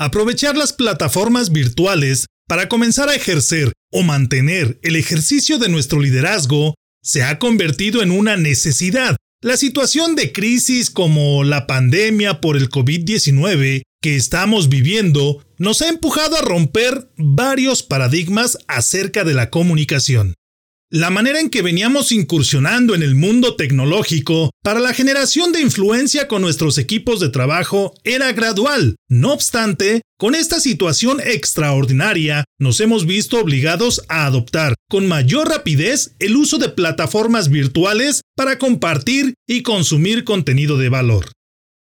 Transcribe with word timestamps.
Aprovechar 0.00 0.56
las 0.56 0.72
plataformas 0.72 1.50
virtuales 1.50 2.26
para 2.46 2.68
comenzar 2.68 3.08
a 3.08 3.16
ejercer 3.16 3.72
o 3.90 4.04
mantener 4.04 4.78
el 4.82 4.94
ejercicio 4.94 5.58
de 5.58 5.68
nuestro 5.68 5.98
liderazgo 5.98 6.76
se 7.02 7.24
ha 7.24 7.40
convertido 7.40 8.00
en 8.00 8.12
una 8.12 8.36
necesidad. 8.36 9.16
La 9.42 9.56
situación 9.56 10.14
de 10.14 10.32
crisis 10.32 10.90
como 10.90 11.42
la 11.42 11.66
pandemia 11.66 12.40
por 12.40 12.56
el 12.56 12.68
COVID-19 12.70 13.82
que 14.00 14.14
estamos 14.14 14.68
viviendo 14.68 15.44
nos 15.58 15.82
ha 15.82 15.88
empujado 15.88 16.36
a 16.36 16.42
romper 16.42 17.10
varios 17.16 17.82
paradigmas 17.82 18.56
acerca 18.68 19.24
de 19.24 19.34
la 19.34 19.50
comunicación. 19.50 20.34
La 20.90 21.10
manera 21.10 21.38
en 21.38 21.50
que 21.50 21.60
veníamos 21.60 22.12
incursionando 22.12 22.94
en 22.94 23.02
el 23.02 23.14
mundo 23.14 23.56
tecnológico 23.56 24.50
para 24.62 24.80
la 24.80 24.94
generación 24.94 25.52
de 25.52 25.60
influencia 25.60 26.28
con 26.28 26.40
nuestros 26.40 26.78
equipos 26.78 27.20
de 27.20 27.28
trabajo 27.28 27.92
era 28.04 28.32
gradual. 28.32 28.96
No 29.06 29.34
obstante, 29.34 30.00
con 30.16 30.34
esta 30.34 30.60
situación 30.60 31.20
extraordinaria, 31.20 32.44
nos 32.58 32.80
hemos 32.80 33.04
visto 33.04 33.38
obligados 33.38 34.02
a 34.08 34.24
adoptar 34.24 34.76
con 34.88 35.06
mayor 35.06 35.50
rapidez 35.50 36.14
el 36.20 36.36
uso 36.36 36.56
de 36.56 36.70
plataformas 36.70 37.50
virtuales 37.50 38.22
para 38.34 38.58
compartir 38.58 39.34
y 39.46 39.60
consumir 39.60 40.24
contenido 40.24 40.78
de 40.78 40.88
valor. 40.88 41.32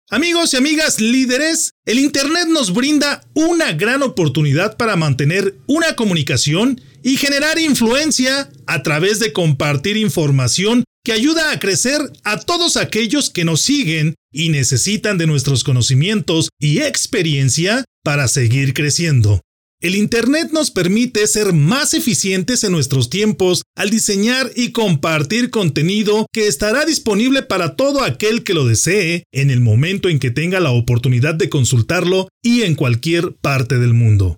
Amigos 0.09 0.53
y 0.53 0.57
amigas 0.57 1.01
líderes, 1.01 1.73
el 1.85 1.99
Internet 1.99 2.47
nos 2.47 2.73
brinda 2.73 3.21
una 3.33 3.73
gran 3.73 4.01
oportunidad 4.01 4.75
para 4.75 4.95
mantener 4.95 5.55
una 5.67 5.97
comunicación 5.97 6.81
y 7.07 7.15
generar 7.15 7.57
influencia 7.57 8.49
a 8.65 8.83
través 8.83 9.19
de 9.19 9.31
compartir 9.31 9.95
información 9.95 10.83
que 11.05 11.13
ayuda 11.13 11.53
a 11.53 11.57
crecer 11.57 12.01
a 12.25 12.37
todos 12.37 12.75
aquellos 12.75 13.29
que 13.29 13.45
nos 13.45 13.61
siguen 13.61 14.15
y 14.29 14.49
necesitan 14.49 15.17
de 15.17 15.25
nuestros 15.25 15.63
conocimientos 15.63 16.49
y 16.59 16.79
experiencia 16.79 17.85
para 18.03 18.27
seguir 18.27 18.73
creciendo. 18.73 19.39
El 19.79 19.95
Internet 19.95 20.49
nos 20.51 20.69
permite 20.69 21.25
ser 21.27 21.53
más 21.53 21.93
eficientes 21.93 22.65
en 22.65 22.73
nuestros 22.73 23.09
tiempos 23.09 23.61
al 23.77 23.89
diseñar 23.89 24.51
y 24.53 24.73
compartir 24.73 25.49
contenido 25.49 26.25
que 26.33 26.47
estará 26.47 26.83
disponible 26.83 27.41
para 27.41 27.77
todo 27.77 28.03
aquel 28.03 28.43
que 28.43 28.53
lo 28.53 28.65
desee 28.65 29.23
en 29.31 29.49
el 29.49 29.61
momento 29.61 30.09
en 30.09 30.19
que 30.19 30.31
tenga 30.31 30.59
la 30.59 30.71
oportunidad 30.71 31.35
de 31.35 31.47
consultarlo 31.47 32.27
y 32.43 32.63
en 32.63 32.75
cualquier 32.75 33.33
parte 33.39 33.77
del 33.77 33.93
mundo. 33.93 34.35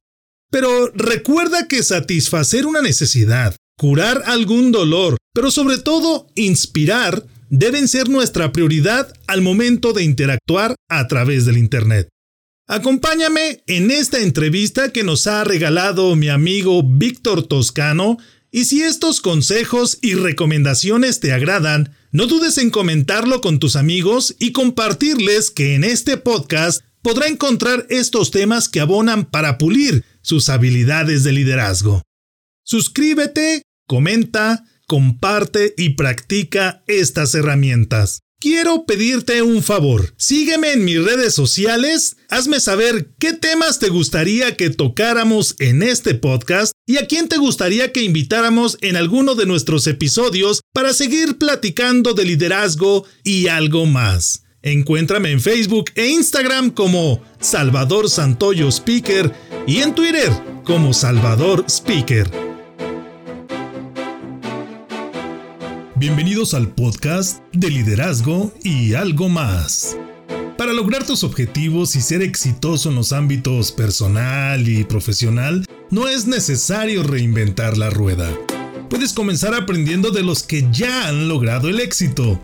Pero 0.52 0.88
recuerda 0.96 1.68
que 1.68 1.84
satisfacer 1.84 2.66
una 2.66 2.82
necesidad, 2.82 3.56
curar 3.78 4.24
algún 4.26 4.72
dolor, 4.72 5.18
pero 5.34 5.52
sobre 5.52 5.78
todo 5.78 6.28
inspirar, 6.36 7.26
deben 7.50 7.88
ser 7.88 8.10
nuestra 8.10 8.52
prioridad 8.52 9.14
al 9.28 9.42
momento 9.42 9.94
de 9.94 10.04
interactuar 10.04 10.76
a 10.90 11.08
través 11.08 11.46
del 11.46 11.58
Internet. 11.58 12.10
Acompáñame 12.68 13.64
en 13.66 13.90
esta 13.90 14.20
entrevista 14.20 14.92
que 14.92 15.04
nos 15.04 15.26
ha 15.26 15.44
regalado 15.44 16.16
mi 16.16 16.30
amigo 16.30 16.84
Víctor 16.84 17.48
Toscano 17.48 18.18
y 18.52 18.66
si 18.66 18.82
estos 18.82 19.22
consejos 19.22 19.98
y 20.02 20.14
recomendaciones 20.14 21.20
te 21.20 21.34
agradan, 21.34 21.96
no 22.12 22.26
dudes 22.26 22.58
en 22.58 22.70
comentarlo 22.70 23.42
con 23.42 23.60
tus 23.60 23.76
amigos 23.76 24.36
y 24.40 24.52
compartirles 24.52 25.52
que 25.52 25.76
en 25.76 25.84
este 25.84 26.18
podcast 26.18 26.84
podrá 27.02 27.28
encontrar 27.28 27.86
estos 27.90 28.32
temas 28.32 28.70
que 28.70 28.80
abonan 28.80 29.26
para 29.26 29.58
pulir 29.58 30.04
sus 30.30 30.48
habilidades 30.48 31.24
de 31.24 31.34
liderazgo. 31.34 32.04
Suscríbete, 32.64 33.64
comenta, 33.88 34.64
comparte 34.88 35.74
y 35.76 35.96
practica 35.96 36.84
estas 36.88 37.34
herramientas. 37.34 38.20
Quiero 38.40 38.86
pedirte 38.86 39.42
un 39.42 39.64
favor. 39.64 40.14
Sígueme 40.18 40.72
en 40.72 40.86
mis 40.86 41.04
redes 41.04 41.34
sociales, 41.34 42.16
hazme 42.30 42.60
saber 42.60 43.10
qué 43.20 43.34
temas 43.34 43.80
te 43.80 43.90
gustaría 43.90 44.56
que 44.56 44.70
tocáramos 44.70 45.56
en 45.60 45.84
este 45.84 46.14
podcast 46.14 46.72
y 46.88 46.98
a 46.98 47.08
quién 47.08 47.28
te 47.28 47.38
gustaría 47.38 47.92
que 47.92 48.04
invitáramos 48.04 48.78
en 48.82 48.96
alguno 48.96 49.36
de 49.36 49.48
nuestros 49.48 49.88
episodios 49.88 50.62
para 50.74 50.94
seguir 50.94 51.38
platicando 51.38 52.14
de 52.14 52.26
liderazgo 52.26 53.06
y 53.24 53.48
algo 53.48 53.88
más. 53.88 54.44
Encuéntrame 54.62 55.32
en 55.32 55.40
Facebook 55.40 55.92
e 55.96 56.08
Instagram 56.08 56.72
como 56.72 57.22
Salvador 57.40 58.10
Santoyo 58.10 58.68
Speaker 58.68 59.34
y 59.66 59.78
en 59.78 59.96
Twitter 59.96 60.30
como 60.66 60.94
Salvador 60.94 61.64
Speaker. 61.70 62.30
Bienvenidos 65.96 66.54
al 66.54 66.68
podcast 66.68 67.42
de 67.54 67.70
liderazgo 67.70 68.54
y 68.62 68.96
algo 68.96 69.30
más. 69.30 69.96
Para 70.58 70.74
lograr 70.74 71.06
tus 71.06 71.24
objetivos 71.24 71.96
y 71.96 72.02
ser 72.02 72.22
exitoso 72.22 72.90
en 72.90 72.96
los 72.96 73.14
ámbitos 73.14 73.72
personal 73.72 74.68
y 74.68 74.84
profesional, 74.84 75.66
no 75.90 76.10
es 76.10 76.28
necesario 76.28 77.04
reinventar 77.04 77.78
la 77.78 77.90
rueda. 77.90 78.30
Puedes 78.90 79.14
comenzar 79.14 79.54
aprendiendo 79.54 80.12
de 80.12 80.24
los 80.24 80.44
que 80.44 80.68
ya 80.70 81.08
han 81.08 81.30
logrado 81.30 81.70
el 81.70 81.80
éxito. 81.80 82.44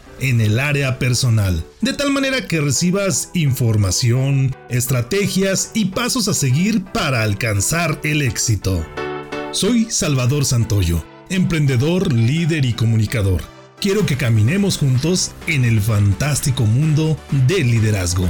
en 0.21 0.39
el 0.39 0.59
área 0.59 0.99
personal, 0.99 1.63
de 1.81 1.93
tal 1.93 2.11
manera 2.11 2.47
que 2.47 2.61
recibas 2.61 3.31
información, 3.33 4.55
estrategias 4.69 5.71
y 5.73 5.85
pasos 5.85 6.27
a 6.27 6.33
seguir 6.33 6.83
para 6.85 7.23
alcanzar 7.23 7.99
el 8.03 8.21
éxito. 8.21 8.85
Soy 9.51 9.87
Salvador 9.89 10.45
Santoyo, 10.45 11.03
emprendedor, 11.29 12.13
líder 12.13 12.65
y 12.65 12.73
comunicador 12.73 13.41
quiero 13.81 14.05
que 14.05 14.15
caminemos 14.15 14.77
juntos 14.77 15.31
en 15.47 15.65
el 15.65 15.81
fantástico 15.81 16.65
mundo 16.65 17.17
del 17.47 17.71
liderazgo. 17.71 18.29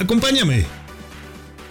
Acompáñame. 0.00 0.81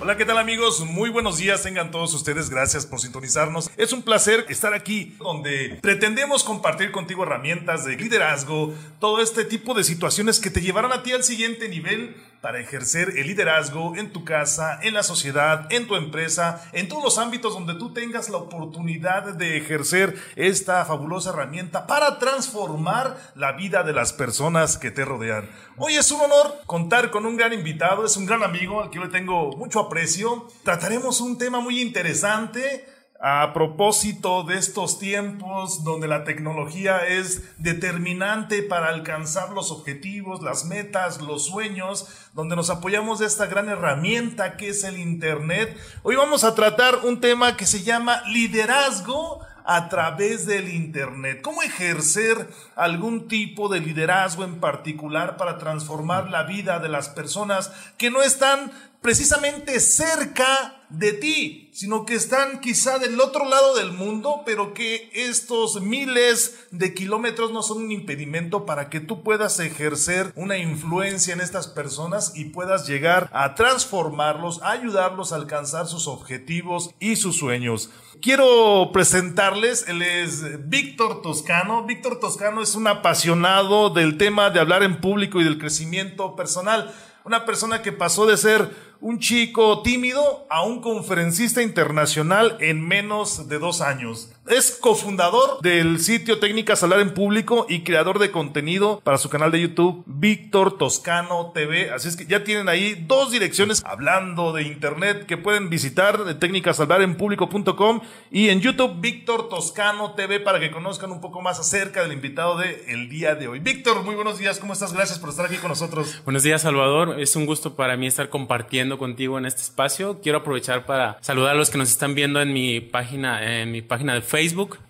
Hola, 0.04 0.18
¿qué 0.18 0.26
tal 0.26 0.40
amigos? 0.40 0.84
Muy 0.84 1.12
buenos 1.12 1.38
días, 1.38 1.62
tengan 1.62 1.92
todos 1.92 2.16
ustedes, 2.16 2.50
gracias 2.50 2.88
por 2.88 3.00
sintonizarnos. 3.00 3.70
Es 3.78 3.94
un 3.94 4.02
placer 4.02 4.48
estar 4.50 4.74
aquí 4.74 5.16
donde 5.20 5.78
pretendemos 5.80 6.44
compartir 6.44 6.92
contigo 6.92 7.22
herramientas 7.22 7.86
de 7.86 7.98
liderazgo, 7.98 8.74
todo 9.00 9.22
este 9.22 9.46
tipo 9.46 9.76
de 9.76 9.84
situaciones 9.84 10.40
que 10.40 10.50
te 10.50 10.60
llevarán 10.60 10.92
a 10.92 11.04
ti 11.04 11.12
al 11.12 11.24
siguiente 11.24 11.70
nivel 11.70 12.16
para 12.42 12.60
ejercer 12.60 13.14
el 13.18 13.28
liderazgo 13.28 13.96
en 13.96 14.12
tu 14.12 14.26
casa, 14.26 14.80
en 14.82 14.96
la 14.96 15.04
sociedad, 15.04 15.72
en 15.72 15.88
tu 15.88 15.96
empresa, 15.96 16.68
en 16.74 16.88
todos 16.88 17.04
los 17.04 17.18
ámbitos 17.20 17.54
donde 17.54 17.76
tú 17.76 17.94
tengas 17.94 18.30
la 18.30 18.38
oportunidad 18.38 19.36
de 19.36 19.58
ejercer 19.58 20.16
esta 20.36 20.84
fabulosa 20.86 21.30
herramienta 21.30 21.86
para 21.86 22.18
transformar 22.18 23.16
la 23.36 23.52
vida 23.52 23.84
de 23.84 23.94
las 23.94 24.12
personas 24.12 24.78
que 24.78 24.90
te 24.90 25.06
rodean. 25.06 25.50
Hoy 25.78 25.96
es 25.96 26.12
un 26.12 26.22
honor 26.22 26.62
contar 26.66 27.12
con 27.12 27.28
un 27.28 27.38
gran 27.38 27.54
invitado, 27.54 28.06
es 28.06 28.18
un 28.18 28.26
gran 28.26 28.44
amigo 28.44 28.82
al 28.82 28.90
que 28.90 29.00
le 29.00 29.10
tengo 29.10 29.56
mucho 29.56 29.80
aprecio. 29.80 30.48
Trataremos 30.64 31.22
un 31.22 31.38
tema 31.38 31.60
muy 31.60 31.80
interesante 31.80 32.91
a 33.24 33.54
propósito 33.54 34.42
de 34.42 34.58
estos 34.58 34.98
tiempos 34.98 35.84
donde 35.84 36.08
la 36.08 36.24
tecnología 36.24 37.06
es 37.06 37.44
determinante 37.60 38.64
para 38.64 38.88
alcanzar 38.88 39.52
los 39.52 39.72
objetivos, 39.72 40.42
las 40.42 40.66
metas, 40.66 41.22
los 41.22 41.46
sueños, 41.46 42.08
donde 42.34 42.56
nos 42.56 42.72
apoyamos 42.72 43.20
de 43.20 43.28
esta 43.28 43.46
gran 43.46 43.70
herramienta 43.70 44.58
que 44.58 44.70
es 44.70 44.84
el 44.84 44.98
Internet, 44.98 45.78
hoy 46.02 46.16
vamos 46.16 46.44
a 46.44 46.56
tratar 46.56 47.02
un 47.04 47.22
tema 47.22 47.58
que 47.58 47.68
se 47.68 47.84
llama 47.84 48.24
liderazgo 48.26 49.42
a 49.74 49.88
través 49.88 50.46
del 50.46 50.68
Internet. 50.68 51.42
¿Cómo 51.42 51.62
ejercer 51.62 52.50
algún 52.76 53.30
tipo 53.30 53.70
de 53.70 53.80
liderazgo 53.80 54.44
en 54.44 54.60
particular 54.60 55.38
para 55.38 55.58
transformar 55.58 56.30
la 56.30 56.44
vida 56.44 56.80
de 56.80 56.90
las 56.90 57.08
personas 57.08 57.72
que 57.98 58.12
no 58.12 58.22
están 58.22 58.74
precisamente 59.02 59.80
cerca 59.80 60.82
de 60.90 61.14
ti, 61.14 61.70
sino 61.74 62.06
que 62.06 62.16
están 62.16 62.60
quizá 62.60 63.00
del 63.00 63.20
otro 63.20 63.46
lado 63.46 63.76
del 63.76 63.94
mundo, 63.94 64.44
pero 64.46 64.74
que 64.74 65.10
estos 65.14 65.82
miles 65.82 66.68
de 66.72 66.94
kilómetros 66.94 67.52
no 67.52 67.64
son 67.64 67.78
un 67.86 67.92
impedimento 67.92 68.66
para 68.66 68.90
que 68.90 69.00
tú 69.00 69.24
puedas 69.24 69.60
ejercer 69.60 70.34
una 70.36 70.58
influencia 70.58 71.34
en 71.34 71.42
estas 71.42 71.68
personas 71.68 72.34
y 72.36 72.46
puedas 72.46 72.88
llegar 72.88 73.30
a 73.34 73.56
transformarlos, 73.56 74.62
a 74.62 74.72
ayudarlos 74.72 75.32
a 75.32 75.38
alcanzar 75.38 75.88
sus 75.88 76.08
objetivos 76.08 76.94
y 77.00 77.16
sus 77.16 77.38
sueños. 77.38 77.90
Quiero 78.22 78.92
presentarles, 78.94 79.88
él 79.88 80.04
es 80.04 80.70
Víctor 80.70 81.24
Toscano. 81.24 81.86
Víctor 81.88 82.20
Toscano 82.20 82.62
es 82.62 82.76
un 82.76 82.86
apasionado 82.86 83.90
del 83.90 84.20
tema 84.20 84.52
de 84.52 84.60
hablar 84.60 84.84
en 84.84 85.02
público 85.02 85.42
y 85.42 85.44
del 85.44 85.58
crecimiento 85.58 86.36
personal. 86.36 86.94
Una 87.26 87.46
persona 87.46 87.82
que 87.82 87.92
pasó 87.92 88.28
de 88.28 88.38
ser 88.38 88.70
un 89.00 89.18
chico 89.18 89.82
tímido 89.82 90.46
a 90.52 90.64
un 90.64 90.82
conferencista 90.82 91.64
internacional 91.64 92.58
en 92.60 92.88
menos 92.88 93.50
de 93.50 93.58
dos 93.58 93.82
años. 93.82 94.30
Es 94.52 94.72
cofundador 94.72 95.62
del 95.62 96.02
sitio 96.02 96.40
Técnicas 96.40 96.84
Hablar 96.84 97.00
en 97.00 97.14
Público 97.14 97.66
y 97.70 97.84
creador 97.84 98.20
de 98.20 98.32
contenido 98.32 99.00
para 99.02 99.18
su 99.18 99.30
canal 99.30 99.50
de 99.50 99.62
YouTube, 99.62 100.04
Víctor 100.06 100.78
Toscano 100.78 101.54
TV. 101.54 101.90
Así 101.90 102.10
es 102.10 102.18
que 102.18 102.26
ya 102.26 102.44
tienen 102.44 102.68
ahí 102.68 103.02
dos 103.08 103.32
direcciones 103.32 103.82
hablando 103.86 104.52
de 104.52 104.64
internet 104.64 105.26
que 105.26 105.38
pueden 105.38 105.70
visitar 105.70 106.26
de 106.26 106.36
técnicashablarenpublico.com 106.36 108.02
y 108.30 108.50
en 108.50 108.60
YouTube, 108.60 109.00
Víctor 109.00 109.48
Toscano 109.48 110.16
TV, 110.16 110.42
para 110.42 110.60
que 110.60 110.70
conozcan 110.70 111.12
un 111.12 111.22
poco 111.22 111.40
más 111.40 111.58
acerca 111.58 112.02
del 112.02 112.12
invitado 112.12 112.58
de 112.58 112.84
el 112.90 113.08
día 113.08 113.36
de 113.36 113.48
hoy. 113.48 113.60
Víctor, 113.60 114.04
muy 114.04 114.16
buenos 114.16 114.38
días, 114.38 114.60
¿cómo 114.60 114.74
estás? 114.74 114.92
Gracias 114.92 115.18
por 115.18 115.30
estar 115.30 115.46
aquí 115.46 115.56
con 115.56 115.70
nosotros. 115.70 116.22
Buenos 116.26 116.44
días, 116.44 116.64
Salvador. 116.64 117.22
Es 117.22 117.38
un 117.38 117.46
gusto 117.46 117.78
para 117.78 117.96
mí 117.96 118.06
estar 118.06 118.28
compartiendo 118.28 118.98
contigo 118.98 119.38
en 119.38 119.46
este 119.46 119.62
espacio. 119.62 120.20
Quiero 120.20 120.40
aprovechar 120.40 120.86
para 120.86 121.18
saludar 121.22 121.52
a 121.52 121.58
los 121.58 121.70
que 121.70 121.78
nos 121.78 121.90
están 121.90 122.16
viendo 122.16 122.42
en 122.42 122.52
mi 122.52 122.82
página, 122.82 123.62
en 123.62 123.72
mi 123.72 123.82
página 123.82 124.14
de 124.14 124.20
Facebook. 124.20 124.41